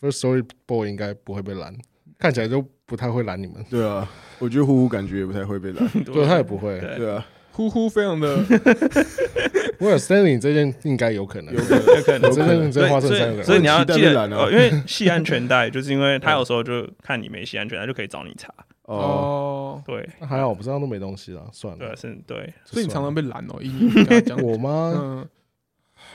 [0.01, 1.75] First Story Boy 应该不会被拦，
[2.19, 3.65] 看起来就不太会拦你们。
[3.71, 4.07] 对啊，
[4.41, 5.89] 我觉得呼呼感觉也不太会被拦。
[6.05, 6.79] 对，他也不会。
[6.81, 7.25] 对对啊，
[7.57, 8.37] 呼呼非常的
[9.81, 12.31] 我有 Stanley 这件应该有可能，有可能，有可能。
[12.31, 13.17] 这件这件花衬所。
[13.17, 18.53] 以所以你要记得因为系安全带， 就是因为他有时候就看你没系安全带，就可以找你查。
[18.83, 20.07] 哦，哦，对。
[20.21, 21.79] 那还好，我不知道都没东西了，算了。
[21.79, 21.97] 对，了。
[21.97, 23.59] 是，对，所以你常常被拦哦，
[24.45, 24.93] 我吗？
[24.95, 25.27] 嗯。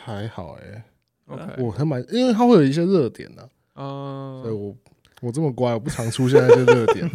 [0.03, 0.83] 还好哎
[1.27, 4.75] ，，OK，我还蛮，因为它会有一些热点呢，啊所以我
[5.21, 7.07] 我这么乖，我不常出现那些热点。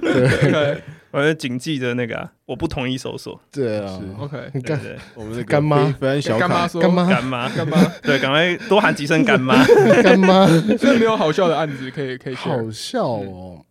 [0.00, 0.82] 对
[1.18, 3.40] 我就谨记着那个啊，我干妈搜索。
[3.50, 4.78] 对啊，OK， 你干
[5.14, 5.86] 我们那个干妈？
[5.86, 7.08] 非非常小卡，干妈说干妈？
[7.08, 9.64] 干妈，干妈， 对，赶快多喊几声干妈。
[10.04, 10.46] 干妈，
[10.76, 13.64] 所以没有好笑的案子可以可以好笑哦。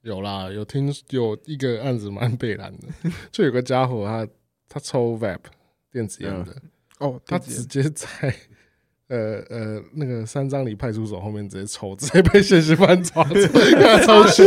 [0.00, 4.26] 有啦，有听有一个案子蛮被拦的，就有个家伙他
[4.70, 5.36] 他抽 vape
[5.92, 6.56] 电子烟的，
[7.00, 8.34] 哦，他直直接在
[9.08, 13.34] 呃呃那个三张里派出所后面直接抽，直接被现行犯抓住，
[13.78, 14.44] 看超糗，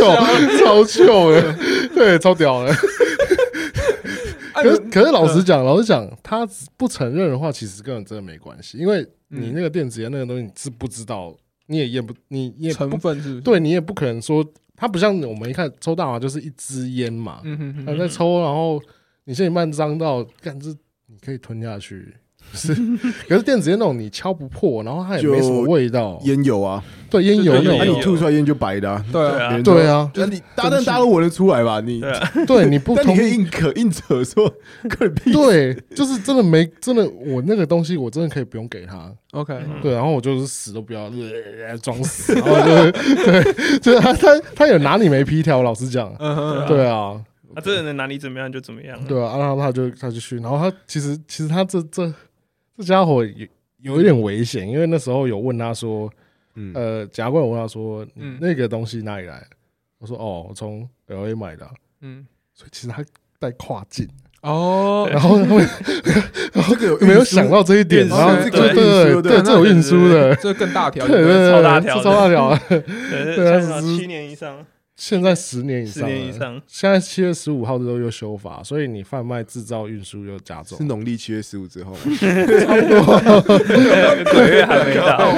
[0.58, 1.58] 超糗的，
[1.94, 2.72] 对，超屌的。
[4.52, 6.46] 啊可是可是老实讲，老实讲，他
[6.76, 11.34] 不承认的话，其实跟人真的没关系，因为你嗯那个电子烟那个东西你是不知道，
[11.66, 14.44] 你也验不，你你也成分是对你也不可能说，
[14.76, 18.82] 它不像我们一看抽大麻就是一支烟嘛，他哼，在抽，然后
[19.24, 20.68] 你现在慢张到，干这
[21.06, 22.14] 你可以吞下去。
[22.52, 22.74] 是，
[23.28, 29.04] 可是电子烟那种你敲不破，然后它也没什么味道，烟油啊，对烟油对那那种吐出来烟就白的啊。
[29.12, 30.10] 对啊，对啊。
[30.14, 31.80] 那你大灯大家都闻得出来吧？
[31.80, 32.00] 你
[32.46, 34.48] 对，你不但你同可以硬扯硬扯说，
[34.98, 35.32] 关你屁。
[35.32, 41.02] 对，就是真的没真的，我那个东西我真的可以不用给他，OK，嗯对，然后我就是死都不要，
[41.68, 42.92] 呃装死，然后就是
[43.24, 46.12] 对，就是他他他有拿你没皮条，老实讲，
[46.66, 47.20] 对啊，
[47.54, 48.98] 他真的能拿你怎么样就怎么样。
[49.06, 52.12] 对啊，然后他就他就去，然后他其实其实他这这
[52.80, 53.46] 这家伙有
[53.82, 56.10] 有一点危险，因为那时候有问他说，
[56.54, 58.38] 嗯，呃，检察官有问他说，嗯。
[58.40, 59.46] 那个东西哪里来？
[59.98, 63.04] 我说哦，我从 L A 买的啊、嗯，所以其实他
[63.38, 64.08] 带跨境，
[64.40, 65.66] 哦，然后他们
[66.70, 74.64] 这个有没有想到这一点，然后对对对这有运输的，这更大条，对对对，超大条超大条， 对，七年以上，
[75.00, 80.76] 现在十年以十上，年以，上，现在七月十五号之后又修法，所以你贩卖、制造、运输又加重。
[80.76, 80.84] 是。
[80.84, 82.36] 农历七月十五之后吗，两
[84.14, 85.32] 个鬼月还没到。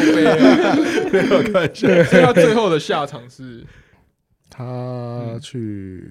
[1.12, 1.86] 没有开玩笑。
[2.02, 3.64] 所以他最后的下场是
[4.50, 6.10] 他去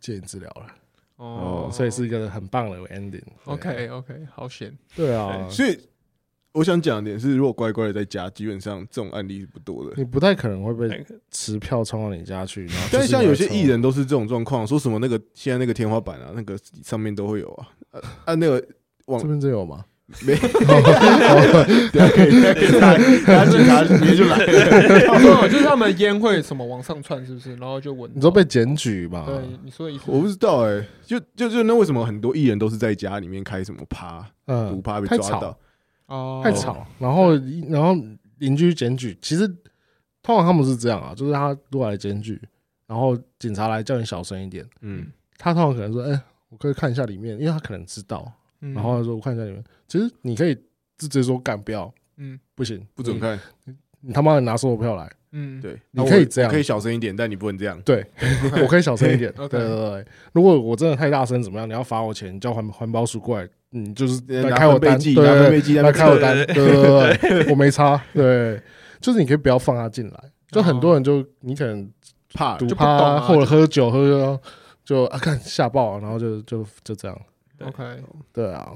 [0.00, 0.66] 戒瘾治疗了，
[1.14, 3.22] 哦，所以是一个很棒的 ending。
[3.44, 5.78] OK OK，好险，对啊，所以
[6.52, 9.92] 我想讲的点是，如果乖乖的在家，基本上这种案例是不多的。
[9.96, 12.66] 你不太可能会被持票冲到你家去。
[12.66, 18.64] 然后但是像有些艺人，都是这种状况，说什么那个现在那个天花板啊，那个上面都会有啊，啊啊那个
[19.06, 19.84] 往这边真有吗？
[20.26, 20.34] 没
[21.92, 24.44] 等下可以，等下可以查，等下警察直接就来了。
[25.44, 27.54] 哦，就是他们烟会什么往上窜，是不是？
[27.54, 29.24] 然后就闻到，你说被检举吧？
[29.28, 35.56] 对你说的我不知道哎、就就就那为什么很多艺人都是在家里面开什么趴毒嗯，趴被抓到？
[36.10, 37.34] 哦，太吵，然后
[37.68, 37.94] 然后
[38.38, 39.46] 邻居检举，其实
[40.22, 42.40] 通常他们是这样啊，就是他如果来检举，
[42.86, 45.06] 然后警察来叫你小声一点，嗯，
[45.38, 48.30] 他通常可能说，哎，我可以看一下里面，因为他可能知道，
[48.60, 48.74] 嗯。
[48.74, 50.54] 然后他说我看一下里面，其实你可以
[50.98, 53.38] 直接说干不要，嗯，不行，不准看。
[54.02, 56.50] 你他妈的拿所有票来，嗯，对，你可以这样。
[56.50, 57.78] 可以小声一点，但你不能这样。
[57.82, 58.02] 对，
[58.62, 59.30] 我可以小声一点。
[59.36, 61.68] 对对对对，如果我真的太大声怎么样？
[61.68, 65.14] 你要罚我钱，你叫环环保署过来，你就是来开我单，对
[65.82, 68.02] 来开我单，对对对对， 我没差。
[68.12, 68.60] 对，
[69.00, 70.32] 就是你可以不要放他进来。
[70.50, 71.88] 就很多人就你可能
[72.34, 74.40] 怕赌就不懂趴啊或者喝酒喝酒
[74.84, 77.20] 就啊看吓爆，然后就就就这样。
[77.60, 78.02] OK，
[78.32, 78.72] 对啊，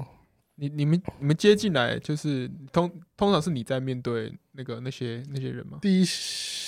[0.55, 5.79] 你你们你们接进来就是通通常是你在面对那个那些那些人吗？
[5.81, 6.05] 第一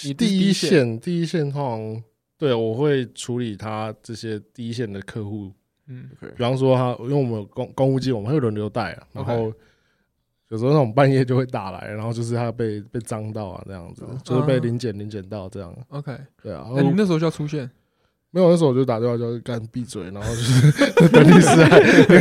[0.06, 2.04] 你第一线线第一线通常
[2.38, 5.54] 对我会处理他这些第一线的客户，
[5.88, 9.54] 嗯比方说他因为我们有公公务机，我们会轮流带啊，然后。
[10.50, 16.66] 有时候那种半夜就会打来，然后就是他被被脏到啊，这样子，就是被啊临检临检到这样，，OK，对啊。
[16.74, 17.70] 那你那时候就要出现，
[18.32, 20.72] 没有，那时候我就打电话叫干闭嘴，然后就是
[21.12, 21.68] 等律师来。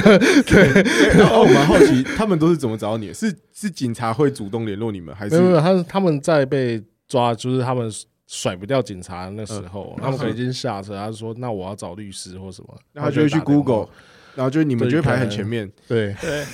[0.42, 0.82] 对，
[1.16, 3.14] 然后我蛮好奇，他们都是怎么找到你的？
[3.14, 7.88] 是是警察会主动联络你们，还是他他们在被抓，就是他们
[8.26, 10.02] 甩不掉警察那时候，嗯。
[10.02, 13.88] 他们可能已经下车，他就说那我要找律师或什么，那他就会去 Google，
[14.36, 16.44] 然后就你们对就会排很前面，对，对，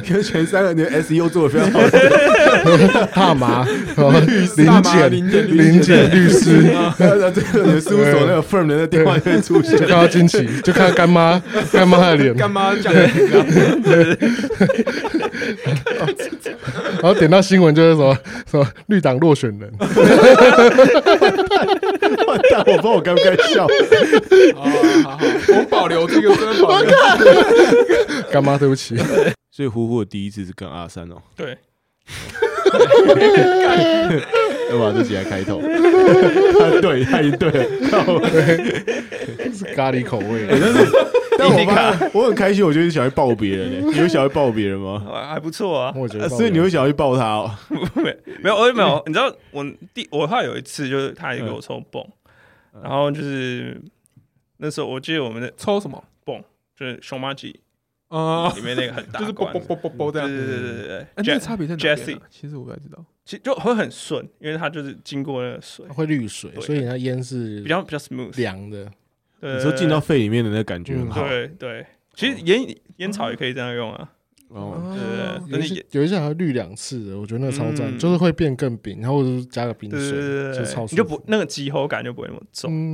[0.06, 1.80] 跟前三个你的 SEO 做的非常好，
[3.14, 3.66] 大麻，
[3.96, 4.20] 然后
[4.56, 9.88] 临大麻检临检律师，然后这个事务所那个 firm 的那个电话就会出现就看。
[9.98, 11.42] 到惊奇，就看到干妈
[11.72, 13.10] 干妈的脸，干嘛这样？
[17.00, 18.18] 然后点到新闻就是什么
[18.50, 19.70] 什么绿党落选人，
[22.26, 23.66] 完蛋，我不知道我该不该笑。
[24.54, 24.70] 好好
[25.10, 26.28] 好，我保留这个，
[26.58, 28.22] 真的保留。
[28.32, 28.96] 干妈对不起，
[29.50, 31.56] 所以呼呼的第一次是跟阿三哦，对，
[34.70, 35.60] 要把这集来开头。
[35.62, 37.64] 他对，他已经对了。
[37.90, 38.04] 靠
[39.52, 40.86] 是咖喱口味但是，
[41.38, 43.90] 但我发我很开心，我就一直想去抱别人呢。
[43.92, 45.02] 你会想要抱别人吗？
[45.10, 45.92] 还还不错啊。
[45.96, 47.50] 我觉得，啊所以你会想要去抱他哦？
[47.94, 49.02] 没没有，我没有。
[49.06, 52.04] 你知道我第我后来有一次就是他也给我抽泵，
[52.82, 53.80] 然后就是
[54.58, 56.02] 那时候我记得我们的抽什么？
[56.76, 57.60] 就是熊猫吉
[58.08, 60.28] 啊，里面那个很大就是啵啵罐子，啵啵啵这样。
[60.28, 62.22] 对对对对对那个差别在哪 Jesse 啊？
[62.30, 63.04] 其实我不太知道。
[63.24, 68.34] 其实就会很顺，因为它就是经过那个水，会滤水，所以它烟是比较比较 smooth。
[68.38, 68.90] 凉的，
[69.40, 71.28] 对你说进到肺里面的那个感觉很好。
[71.28, 74.10] 对对，其实烟烟草也可以这样用啊。
[74.48, 74.96] 哦，
[75.46, 77.98] 对有一些有一些还会滤两次的，我觉得那个超赞，嗯。
[77.98, 80.92] 就是会变更冰，然后加个冰水，对对对，就超舒服。
[80.92, 82.90] 你就不那个急喉感就不会那么重。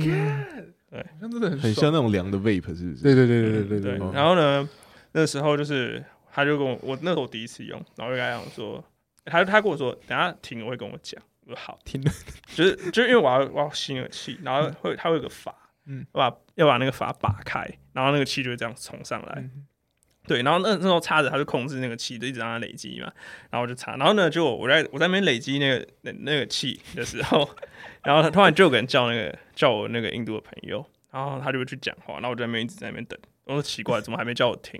[0.89, 3.03] 对，很真的很像那种凉的 vape，是不是？
[3.03, 3.97] 对对对对对对。
[3.97, 4.67] 对，然后呢，
[5.13, 8.83] 那时候就是，他就跟我，我那时候我第一次用，然后我就跟他讲说，
[9.25, 11.21] 他他跟我说，等下停，我会跟我讲。
[11.47, 12.11] 我说好，停了，
[12.55, 15.53] 就是就是因为我要我要吸那个气，然后会他会有个阀，
[15.85, 19.49] 嗯，把要把那个阀拔开，然后那个气就会这样冲上来。
[20.27, 23.11] 对，然后那那时候插着，他就控制那个气，就一直让它累积嘛。
[23.51, 27.47] 然后我就插，然后呢就我在我在那边累积那个那那个气的时候。
[28.05, 33.19] 然后他突然就有个人叫那个叫我那个印度的朋友，然后他就会去讲话，然后我就在那边一直在那边等。
[33.45, 34.79] 我说奇怪，怎么还没叫我停？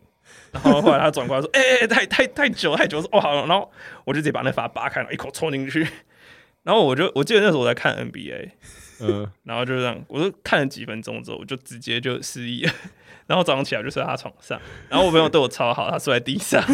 [0.52, 3.72] 然后后来他转过来说：“哎、欸，太太太久太久。”说：“哦好。”然后
[4.06, 5.88] 我就直接把那阀扒开，了一口冲进去。
[6.64, 8.50] 然后我就我记得那时候我在看 NBA，
[9.02, 12.72] 嗯， 然后就这样，我就看了几分钟之后，我就直接就失忆了。
[13.28, 16.64] 然后早上起来就睡在他床上，然后我朋友对我超好，他睡在地上。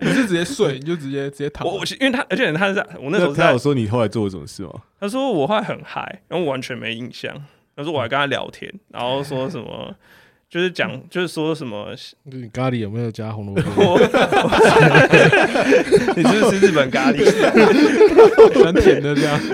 [0.00, 1.66] 你是直接睡，你就直接直接躺。
[1.66, 4.72] 我我因为他，而且他是在我那时候他有说你后来做了什么事吗？
[4.98, 7.34] 他说我后来很嗨，然后我完全没印象。
[7.76, 9.94] 他说我还跟他聊天，然后说什么，
[10.56, 11.88] 就是讲，就是说什么，
[12.24, 13.98] 你咖喱有没有加红萝卜？
[16.16, 17.22] 你是不是吃日本咖喱？
[18.64, 19.38] 蛮甜的这样。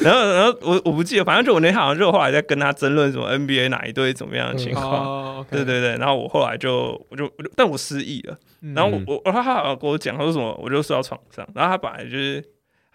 [0.00, 5.04] 然后然后我我不记得，反正就我那天好像就后来在跟他争论什么 NBA 哪一队怎么样的情况。
[5.04, 8.36] 哦，对对对，然后我后来就我就我就，但我失忆了。
[8.60, 12.44] 嗯然后我我他好像跟我讲，他说什么，我就睡到床上，然后他本来就是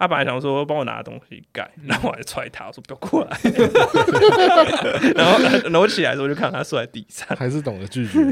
[0.04, 3.40] 他本来想说帮我拿东西盖，然后我还踹他，我说不要过来，
[5.16, 8.20] 然后然后我起来的时候就看到他睡在地上，还是懂得拒绝。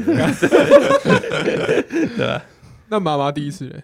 [2.14, 2.44] 对吧？
[2.90, 3.82] 那妈妈第一次嘞，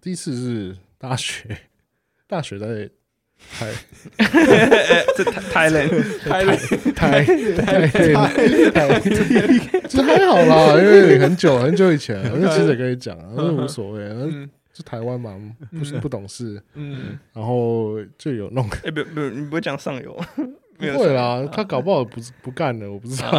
[0.00, 1.58] 第一次是大学，
[2.26, 2.88] 大学在
[3.58, 3.70] 台
[5.14, 5.86] 这拍了
[6.24, 6.42] 台
[6.96, 7.86] 台台，
[9.86, 15.38] 这还好啦，因为很久很久以前， 我就记者跟你讲啊，那无所谓，嗯就台湾嘛，
[15.72, 18.64] 不是不懂事，嗯，然后就有弄。
[18.84, 20.14] 哎，不不，你不会讲上游？
[20.36, 20.42] 不
[20.78, 23.30] 没有会啦，他搞不好不是不干了，我不知道。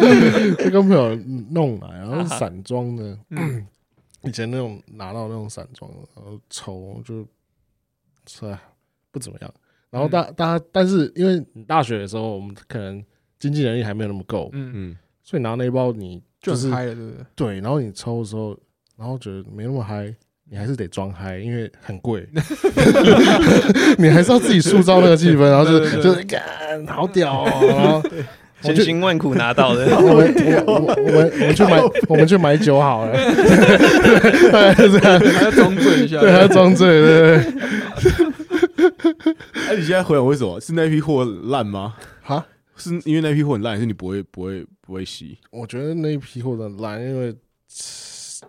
[0.64, 1.14] 就跟朋友
[1.50, 3.66] 弄来，然后是散装的，嗯。
[4.22, 7.26] 以前那种拿到那种散装的，然后抽就
[8.26, 8.62] 是啊
[9.10, 9.54] 不怎么样。
[9.88, 13.02] 然后大大家，但是因为你大学的时候，我们可能
[13.38, 17.24] 经济能力还没有那么够，嗯，嗯，所以拿那一包你就是就嗨了，对不对？
[17.34, 18.54] 对，然后你抽的时候，
[18.94, 20.14] 然后觉得没那么嗨，
[20.52, 22.26] 你还是得装嗨，因为很贵，
[23.96, 26.42] 你还是要自己塑造那个气氛，然后就就是干
[26.88, 28.02] 好屌哦，
[28.60, 30.34] 然后千辛万苦拿到的， 我们
[30.66, 37.52] 我我我们我们去买我们去买酒好了，对，是这样，还要装醉一下，对，还要装醉，对对对，
[39.68, 40.60] 哎，你现在回想为什么？
[40.60, 41.94] 是那批货烂吗？
[42.22, 42.44] 哈，
[42.76, 45.38] 是因为那批货很烂，还是你不会不会不会吸？
[45.52, 47.32] 我觉得那一批货的烂，因为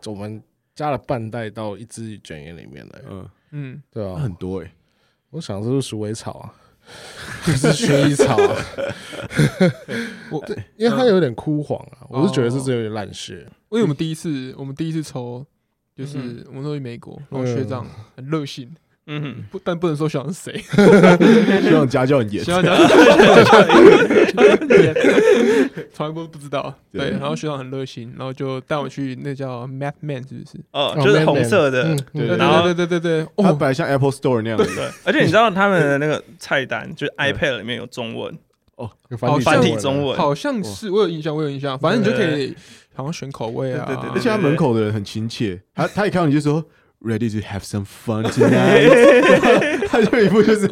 [0.08, 0.42] 我们
[0.76, 4.72] 加了半袋到一支卷烟里面来，嗯，嗯，对啊，很多哎。
[5.32, 6.54] 我想这是鼠尾草啊，
[7.48, 8.56] 就是薰衣草啊，
[10.30, 10.44] 我
[10.76, 13.48] 因为它有点枯黄啊，我是觉得这有点烂血。
[13.70, 15.46] 因为我们第一次我们第一次抽，
[15.96, 16.46] 就是嗯。
[16.48, 18.76] 我们都去美国，然后学长很热心，
[19.08, 20.58] 嗯，不但不能说学长是谁，
[21.68, 22.44] 希望家教很严。
[22.44, 22.52] 学。
[22.52, 22.76] 长讲，
[25.94, 27.10] 从来不不知道，对。
[27.10, 30.58] 对，然后学长很热心，然后就带我去那叫 Math Man 是不是？
[30.72, 38.38] 哦，哦就是红色的嗯，对对然后对对对对对，哦，它本来像 Apple Store 那样的，对，而且你知道他们的那个菜单，就是 iPad 里面有中文，
[38.78, 42.56] 有好繁体中文，好像是我有印象，我有印象，反正你就可以
[42.94, 46.64] 好像选口味啊，对对对而且他门口的人很亲切，他他一看到你就说
[47.04, 48.88] Ready to have some fun tonight，
[49.90, 50.68] 他就一副就是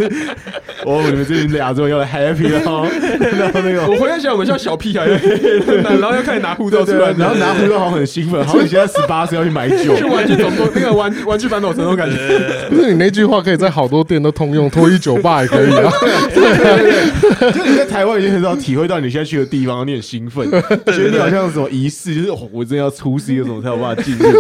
[0.86, 2.88] 哦，你们这群亚洲人要来 happy 了哦，
[3.20, 12.16] 然后那个我回来想，我们像小屁孩，然后要开始拿护照出来，对对，然后拿护照好像很兴奋，好像你现在十八岁要去买酒，去玩具总部那个玩玩具反斗城那种感觉。
[12.16, 15.92] 呃， 不是你那句话可以在好多店都通用，脱衣酒吧也可以啊。
[17.52, 24.32] 就你在台湾已经很少体会到你现在去的地方，你很兴奋，觉得你好像有什么仪式，就是哦，我真的要出席有什么才有办法进入。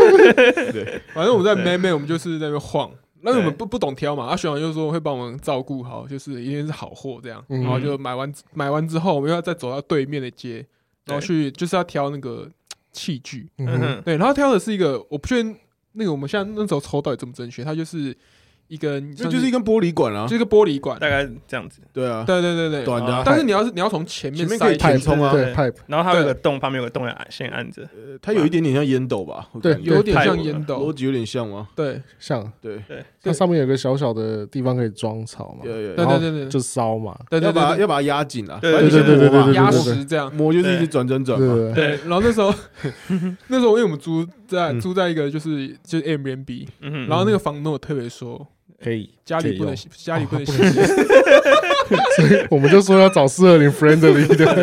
[0.71, 2.91] 对，反正我们在 Man，我们就是在那边晃。
[3.21, 7.61] 那我们不不懂挑嘛，啊，学长就说会帮我们照顾好，就是一定是好货这样，嗯。
[7.61, 10.65] 然后就买完买完之后，我们要再走到对面的街，
[11.03, 12.49] 然后去就是要挑那个
[12.93, 13.49] 器具，
[14.05, 15.53] 对，然后挑的是一个我不确定
[15.91, 18.15] 那个我们现在那时候抽到底正不正确，它就是
[18.69, 20.23] 一根这就是一根玻璃管啊。
[20.23, 25.33] 就，是一个玻璃管，大概这样子，对啊，对对对对，短的啊，但是你要是你要从前面塞前面可以填充啊。
[25.33, 25.53] 对。
[25.53, 30.79] pipe，然后它有个洞，旁边有个洞要先按着，呃它有一点点像烟斗吧，对有点像烟斗。
[30.79, 31.67] 逻，辑有点像吗？
[31.75, 32.01] 对。
[32.19, 32.49] 像。
[32.61, 32.77] 对。
[32.87, 36.19] 对，它上面有个小小的地方可以装草嘛，对对对。
[36.19, 37.17] 对就烧嘛。
[37.29, 40.33] 对对要把要把它压紧啊，对对对对对对对实这样。
[40.35, 42.53] 磨就是一直转转转嘛，对对，然后那时候
[43.47, 48.45] 那时候因为我们租在租在一个就是就是 Airbnb，嗯哼，然后那个房东有特别说
[48.83, 50.45] 可以家里不能家里不能
[52.15, 54.35] 所以我们就说要找四二零 friendly 的。
[54.35, 54.55] 对对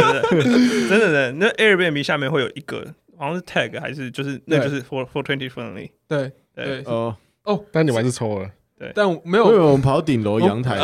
[0.42, 0.88] 对。
[0.88, 2.86] 真的的，那 Airbnb 下面会有一个，
[3.18, 6.82] 好像是 tag 还是就是那就是 for for twenty friendly，对对。
[6.86, 7.14] 哦，
[7.44, 8.48] 哦，但你们还是抽了，
[8.78, 8.92] 对。
[8.94, 9.46] 但没有。
[9.46, 10.76] 因为我们跑到顶楼阳台，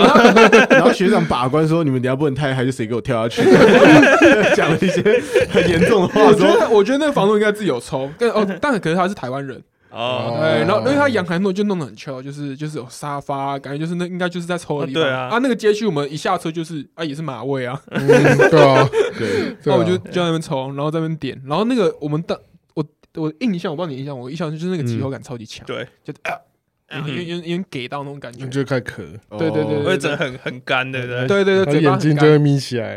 [0.71, 3.49] 然后学长把关说：“你们等下不能太嗨，就谁给我跳下去。
[4.57, 5.01] ”讲了一些
[5.49, 9.63] 很严重的话，我觉说得我觉得那个房东应该自己有抽，但哦，但可是他是台湾人，
[9.93, 15.03] 哦，对，然后因为他哦阳台弄就弄得很 chill，就是就是有沙发，感觉就是那应该就是在抽的地方。
[15.03, 15.29] 哦对啊。
[15.29, 18.07] 啊，那个街区我们一下车就是啊也是马位啊，嗯，
[18.51, 18.89] 对啊，
[19.19, 22.39] 对，那我就就在那边抽，然后在那边点，然后那个我们当
[22.75, 22.85] 我
[23.15, 26.33] 我印象，我不知道你印象，我印象就是那个急口感超级强，对，就啊，
[26.89, 29.85] 嗯有有有给到那种感觉你，就开始咳，对对对哦。
[29.85, 31.27] 会整得很很干，对不对？
[31.27, 32.97] 对对对，眼睛就会眯起来。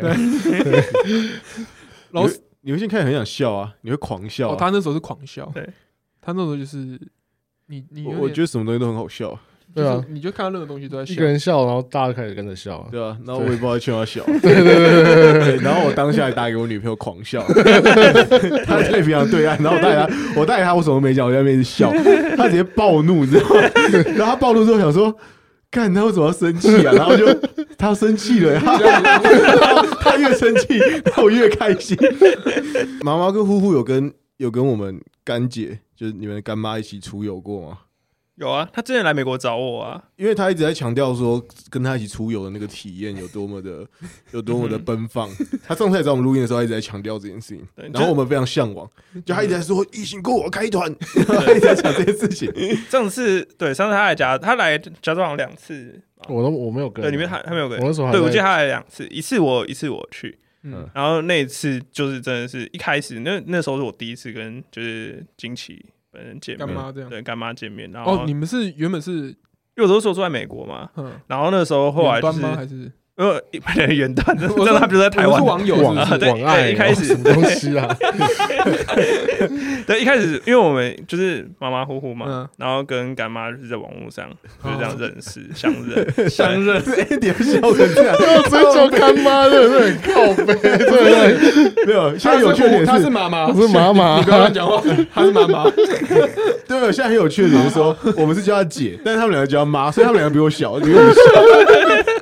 [2.12, 2.30] 然后
[2.62, 5.70] 你会先看很想笑啊，你会狂笑他那时候是狂笑，对，
[6.26, 6.78] 他那时候就是
[7.68, 9.38] 你你我我觉得得什么东西都很好笑，
[9.74, 12.88] 对啊你就看到任何东西都在笑一个，人笑，然后大家开始跟着笑。
[12.92, 17.44] 对啊，然后我也不知道劝他笑， 对对对对对对对，然后我当下还打给我女朋友狂笑，
[18.66, 20.10] 她在平常对岸，然后我带她，
[20.40, 21.92] 我带她，我什么都没讲，我在那边一直笑，
[22.36, 23.62] 她直接暴怒，你知道吗？
[24.18, 25.16] 然后她暴怒之后想说。
[25.72, 26.94] 看他为什么要生气啊？
[26.94, 27.26] 然后就
[27.78, 28.58] 他生气了，
[30.00, 31.98] 他越生气，然后我越开心。
[33.02, 37.80] 毛毛跟呼呼有跟有跟我们干姐，就是你们的干妈一起出游过吗？
[38.36, 43.88] 有啊，他之前来美国找我啊，因为他一直在强调说，跟他一起出游的那个体验有多么的
[44.32, 45.30] 有多么的奔放。
[45.66, 48.86] 他上次来找我们录音的时候，他一直在强调这件事情，对，然后我们非常向往，
[49.26, 50.94] 就他一直在说异性跟我开团，
[51.26, 52.52] 他一直在讲这件事情。
[52.90, 67.10] 上次对上次他来加他来加州好像两次，我都我没有跟，对，里面还还没有跟我那时候对我记得他来两次，一次我一次我去，嗯，然后那一次就是真的是一开始那那时候是我第一次跟就是金奇本人见面，干妈这样。
[67.10, 69.36] 对干妈见面，然后哦，你们是原本是因
[69.78, 72.22] 为我都说住在美国嘛，嗯，然后那时候后来
[72.66, 75.40] 是因为一般人远端，这 我样他不是在台湾。
[75.42, 76.18] 是网友网是？
[76.18, 77.88] 对网爱对一开始什么东西啊？
[79.88, 82.50] 对，一开始因为我们就是马马虎虎嘛，嗯。
[82.58, 84.26] 然后跟干妈就是在网络上
[84.62, 88.18] 就是这样认识、相认、 相认，哎，你们笑成这样，
[88.50, 91.86] 追求干妈的人很靠背，对不对？
[91.86, 94.18] 没有，现在有趣的点他是是，妈妈，我是妈妈。
[94.18, 94.82] 你不要乱讲话，
[95.14, 95.64] 他是妈妈。
[96.68, 101.22] 对，现在很有趣的点是说，我们是叫她姐，但是他们两个叫她妈，所以他们两个比我小，比我小，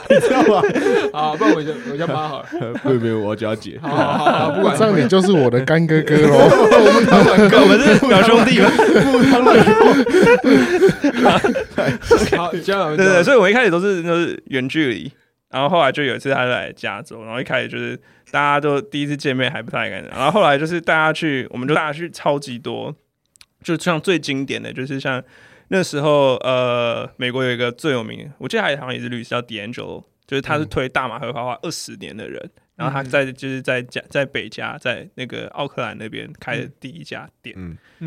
[0.09, 0.61] 你知道吗？
[1.13, 2.47] 啊，不然我叫我叫妈好了。
[2.83, 3.79] 没有没有，我叫她姐。
[3.81, 6.49] 好好好好，不管 这样你就是我的干哥哥喽。
[7.55, 8.69] 我们是表兄弟嘛，
[12.37, 15.11] 好，这样对对，所以我一开始都是都是远距离，
[15.49, 17.97] 然后后来就有一次他来加州，然后一开始就是
[18.31, 22.93] 大家都第一次见面还不太敢，然后后来就是大家去，我们就大家去超级多，
[23.63, 25.23] 就像最经典的就是像
[25.69, 32.51] 那时候呃，美国有一个最有名，我记得他好像也是律师叫 D'Angelo，就是他是推大麻合法化二十年的人。
[32.75, 37.55] 然后他在就是在加在北加在那个奥克兰那边开的第一家店，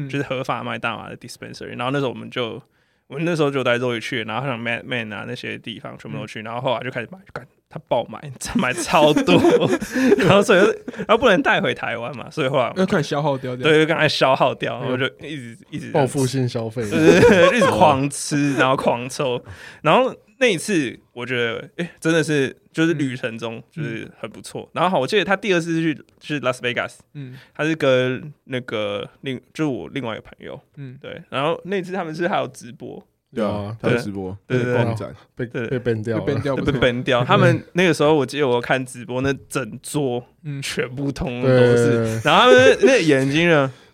[0.08, 1.76] 就是合法卖大麻的 dispensary。
[1.76, 2.60] 然后那时候我们就，
[3.08, 8.20] 我们那时候就带周瑜去，然后像 Man Man 啊那些地方全部都去，然后后来就开始买，干他爆买，
[8.56, 9.34] 买超多，
[10.18, 10.60] 然后所以
[10.96, 13.68] 然后不能带回台湾嘛，所以后来要看消耗掉掉。
[13.68, 19.40] 对就刚才消耗掉，然后就一直一直报复性消费，对对对，一直狂吃，然后狂抽，
[19.82, 24.68] 然后那一次我觉得，哎、真的是就是旅程中就是很不错。
[24.74, 27.38] 然后好，我记得他第二次去是拉斯维加斯，嗯。
[27.54, 33.02] 他是跟那个另就是我另外一个朋友，嗯，对，然后那次他们是还有直播，
[33.34, 35.06] 对啊，他有直播，对对对。
[35.34, 35.78] 被对。
[35.78, 36.24] 被 ban 掉了。
[36.24, 36.80] 被崩掉不被错。
[36.80, 37.24] ban 掉。
[37.24, 43.70] 他们那个时候我记得我看直播，那整桌嗯，全部通都是，然后他们那那眼睛呢，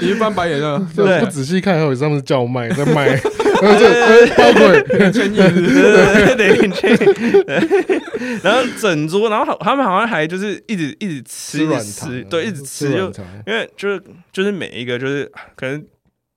[0.00, 1.20] 你一翻白眼了，就对。
[1.20, 4.82] 不仔细看，还以为他们是叫卖在卖，然后就哎包对。
[4.82, 5.10] 对
[6.36, 7.66] 对
[8.42, 13.12] 然后整桌，然后好，他们好像还就是一直一直吃，一软直糖对，一直吃，就。
[13.46, 14.00] 因为就是
[14.32, 15.84] 就是每一个就是可能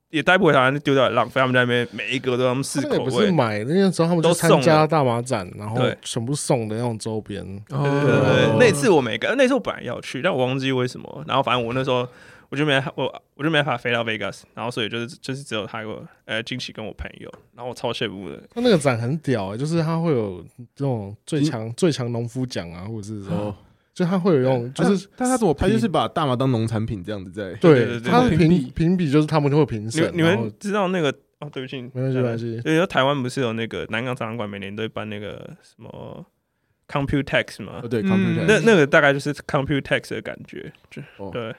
[0.10, 7.44] 也带不回台湾，丢掉也浪费，他们在那边每一个都他们试那也不是口味，买，那时候他们都就参加大马展，然后全部送的那种周边。
[7.68, 11.24] 对对对那次我没跟，那次我本来要去，但我忘记为什么。
[11.28, 12.08] 然后反正我那时候
[12.50, 18.42] 我就没我我就没办法飞到 Vegas，然后所以就是就是只有他跟我呃惊喜跟我朋友，然后我超羡慕的。
[18.52, 20.44] 他那个展很屌、欸，就是他会有
[20.76, 23.56] 这种最强最强农夫奖啊，或者是说，哦，
[23.94, 31.10] 就他会有用，就是但他怎么他就是把大麻当农产品这样子在，对对对他评评比评比就是他们就会评你审，你们知道那个
[31.40, 31.50] 哦？
[31.52, 36.26] 对不起，没关系没关系，对，因为台湾不是有那个南港展览馆每年都会办那个什么
[36.88, 37.88] Computex 吗哦？
[37.88, 41.54] 对嗯，computer，那那个大概就是 Computex 的感觉，就哦对。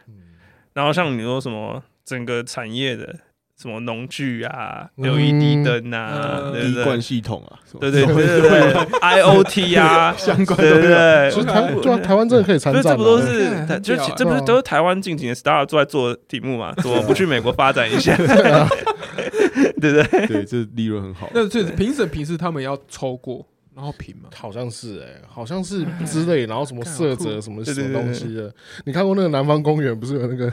[0.72, 3.14] 然后像你说什么整个产业的
[3.60, 7.00] 什么农具啊、嗯 LED 灯啊，滴灌？
[7.00, 16.72] 系统啊，对对对对对， IOT 啊，相关对对对，其实台台湾真的可以参不是，战啊，这不都是很就这不都是台湾近几年 startup 都在做的题目嘛？
[16.82, 18.16] 怎么不去美国发展一下？
[18.16, 20.26] 对 不对？
[20.26, 21.28] 对，这利润很好。
[21.34, 23.46] 那这评审平时他们要抽过，
[23.80, 24.28] 然后评嘛。
[24.34, 28.54] 好像是哎、好像是 之类，然后什么色泽什么什么东西的。
[28.84, 30.52] 你看过那个南方公园不是有那个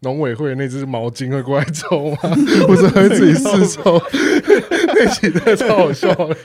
[0.00, 2.18] 农委会那只毛巾会过来抽吗？
[2.68, 3.98] 不是会自己试抽，
[4.94, 6.36] 那期真的超好笑的。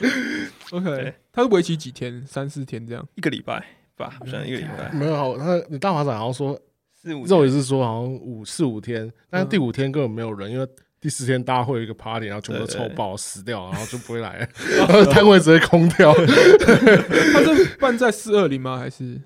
[0.72, 2.24] OK，对他是为期几天？
[2.26, 3.06] 三四天这样。
[3.16, 3.62] 一个礼拜
[3.98, 6.58] 吧，好像一个礼拜，没有好，他你大华仔好像说
[6.94, 10.66] 四五肉也是说好像五四五天，但是第五天根本没有人，因为
[11.02, 14.48] 第四天大家会有一个 party，然后全部都对对抽爆死掉，然后就不会来了，
[14.78, 16.14] 然 后摊位直接空掉。
[17.34, 18.78] 他是办在四二零吗？
[18.78, 19.20] 还是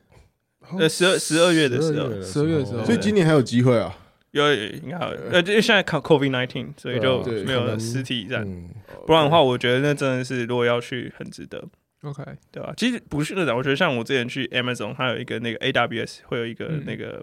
[0.80, 3.94] 呃十二十二月的时候十二月的时候所以今年还有机会啊！
[4.32, 8.44] 有有应该有，呃，因为现在靠 COVID nineteen，所以就没有实体战。
[8.48, 8.70] 嗯，
[9.06, 11.62] 不然的话，我觉得那真的是如果要去，很值得
[12.04, 12.24] ，OK？
[12.52, 12.74] 对吧？
[12.78, 17.22] 其实不是那种，我觉得像我之前去 Amazon，它有一个那个 AWS 会有一个嗯那个。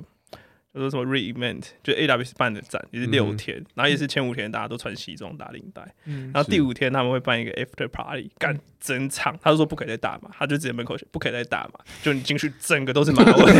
[0.75, 3.37] 叫做什么 Reinvent，就 AWS 办的展，也是六嗯。
[3.37, 6.31] 天，然后也是前五天大家都穿西装打领带，嗯。
[6.33, 13.29] 然后第五天他们会办一个 After Party，干整场，他就说不可以再打嘛，他就直接门口写不可以再打嘛，就你进去整个都是马尾，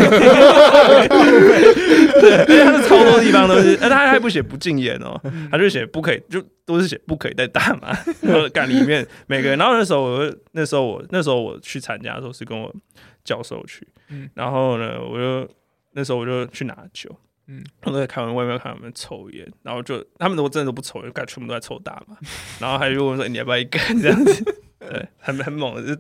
[2.21, 12.75] 对，因为他的超多地方都是，呃，他还不写不禁言哦，他就写不可以，就都是写不可以再打嘛，然后干里面每个人，然后那时候我就那时候我那时候我去参加的时候是跟我
[13.25, 14.29] 教授去，嗯。
[14.35, 15.49] 然后呢，我就
[15.93, 17.15] 那时候我就去拿酒。
[17.47, 17.65] 嗯。
[17.81, 22.17] 他们在看外面看他们抽烟，然后就他们都真的都不抽，就感觉全部都在抽大麻，
[22.61, 23.81] 然后还就问我说、欸你要不要一根？
[24.01, 24.45] 这样子，
[24.79, 25.97] 对，很很猛的，就是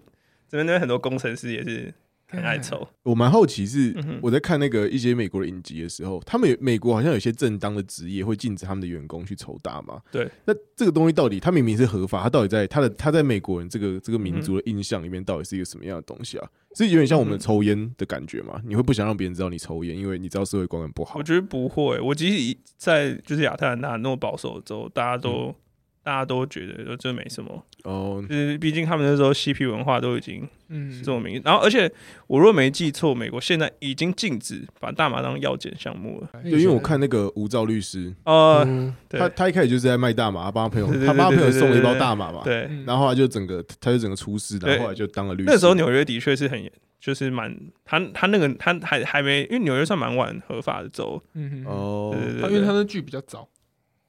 [0.48, 1.92] 这边那边很多工程师也是
[2.32, 2.86] 很爱抽。
[3.02, 10.00] 我蛮好奇是我在看那个一些美国的影集的时候，他们有美国好像有些正当的职业会禁止他们的员工去抽大麻。
[10.10, 16.48] 对，那这个东西到底，它明明是合法，它到底在他的他在美国人这个这个民族的印象里面，到底是一个什么样的东西啊？
[16.74, 18.58] 是有点像我们嗯抽烟的感觉嘛？
[18.64, 21.22] 你会不想让别人知道你抽烟，因为你知道社会观感不好我。
[21.22, 25.54] 觉得不会，我即使在就是亚特兰大那么保守的州，大家都、嗯
[26.02, 31.90] 大家都觉得这没什么，哦，就是毕竟他们那时候嬉皮文化都已经嗯，这么明，然后而且
[32.26, 36.28] 我若没记错，美国现在已经禁止把大麻当药检项目了。
[36.42, 38.94] 对，因为我看那个无照律师，呃，嗯。
[39.08, 42.84] 他他一开始就是在卖大麻，他帮他朋友他帮他朋友送了一包大麻嘛，对，嗯。
[42.86, 45.50] 然后后来就整个他就整个出事，然对后后来就当了律师。
[45.50, 52.10] 那时候纽约的确是很严就是蛮他他那个他还还没，因为纽约算蛮晚合法的州，嗯哼，哦。
[52.12, 53.48] 对对对他因为他的剧比较早，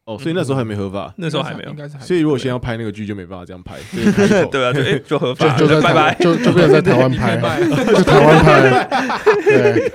[0.06, 1.70] 哦，所以那时候还没合法，那时候还没有。
[1.70, 1.76] 应。
[1.78, 6.14] 该是还所以如果先要拍那个剧就没办法这样拍，就是开口对啊，就哎就合法，就就在台拜。
[6.14, 6.24] 拜。
[6.24, 8.86] 就就不能在台湾拍，就台湾拍，
[9.44, 9.90] 对，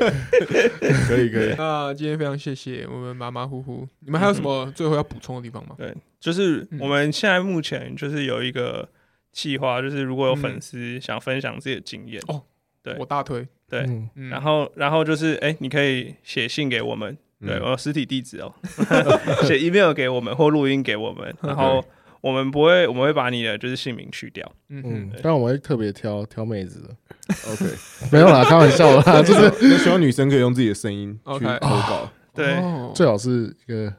[1.07, 1.55] 可以可以。
[1.59, 5.75] 那今天非常谢谢我们马马虎虎，你们还有什么最后要补充的地方吗？
[5.77, 6.79] 对，就是嗯。
[6.81, 8.89] 我们现在目前就是有一个
[9.33, 10.37] 计划，就是如果有嗯。
[10.37, 12.43] 粉丝想分享自己的经验，哦
[12.83, 12.97] 对。
[12.99, 13.87] 我大推，对，
[14.31, 17.63] 然后然后就是哎、你可以写信给我们，对，嗯。
[17.63, 18.53] 我有实体地址哦，
[19.47, 21.85] 写 email 给我们或录音给我们，然后
[22.21, 26.95] 我们不会，我们会把你的就是姓名去掉，嗯嗯嗯，，但我会特别挑挑妹子的，
[27.53, 27.65] OK，
[28.13, 32.11] 没有啦，开玩笑啦，就是那希望女生可以用自己的声音去 OK 投稿。
[32.35, 33.93] 对，哦最好是一个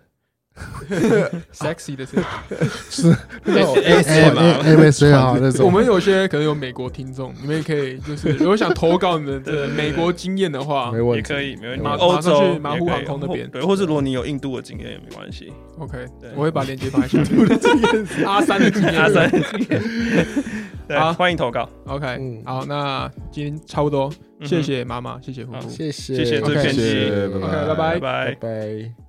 [1.53, 2.18] sexy 的是，
[2.89, 11.84] 是那种 SM M S A 啊那种，我们有些可能有美国听众，你们也可以就是如果想投稿你们的美国经验的话没问题，也可以，没问题。
[11.84, 13.49] 马欧洲去马虎航空那边。
[13.49, 16.30] 对，或者如果你有印度的经验也没关系，，OK，对。
[16.36, 17.60] 我会把链接放在下面。
[18.26, 19.82] 阿三的经验，阿三的经验，
[20.88, 21.14] 对，好。
[21.14, 22.41] 欢迎投稿，OK，嗯。
[22.45, 24.12] 好，那今天差不多，
[24.43, 26.16] 谢谢妈妈，谢谢呼好呼，谢谢。
[26.16, 27.66] 谢谢这 OK 篇谢谢集 OK，拜。
[27.68, 27.99] 拜拜。
[27.99, 29.09] 拜拜。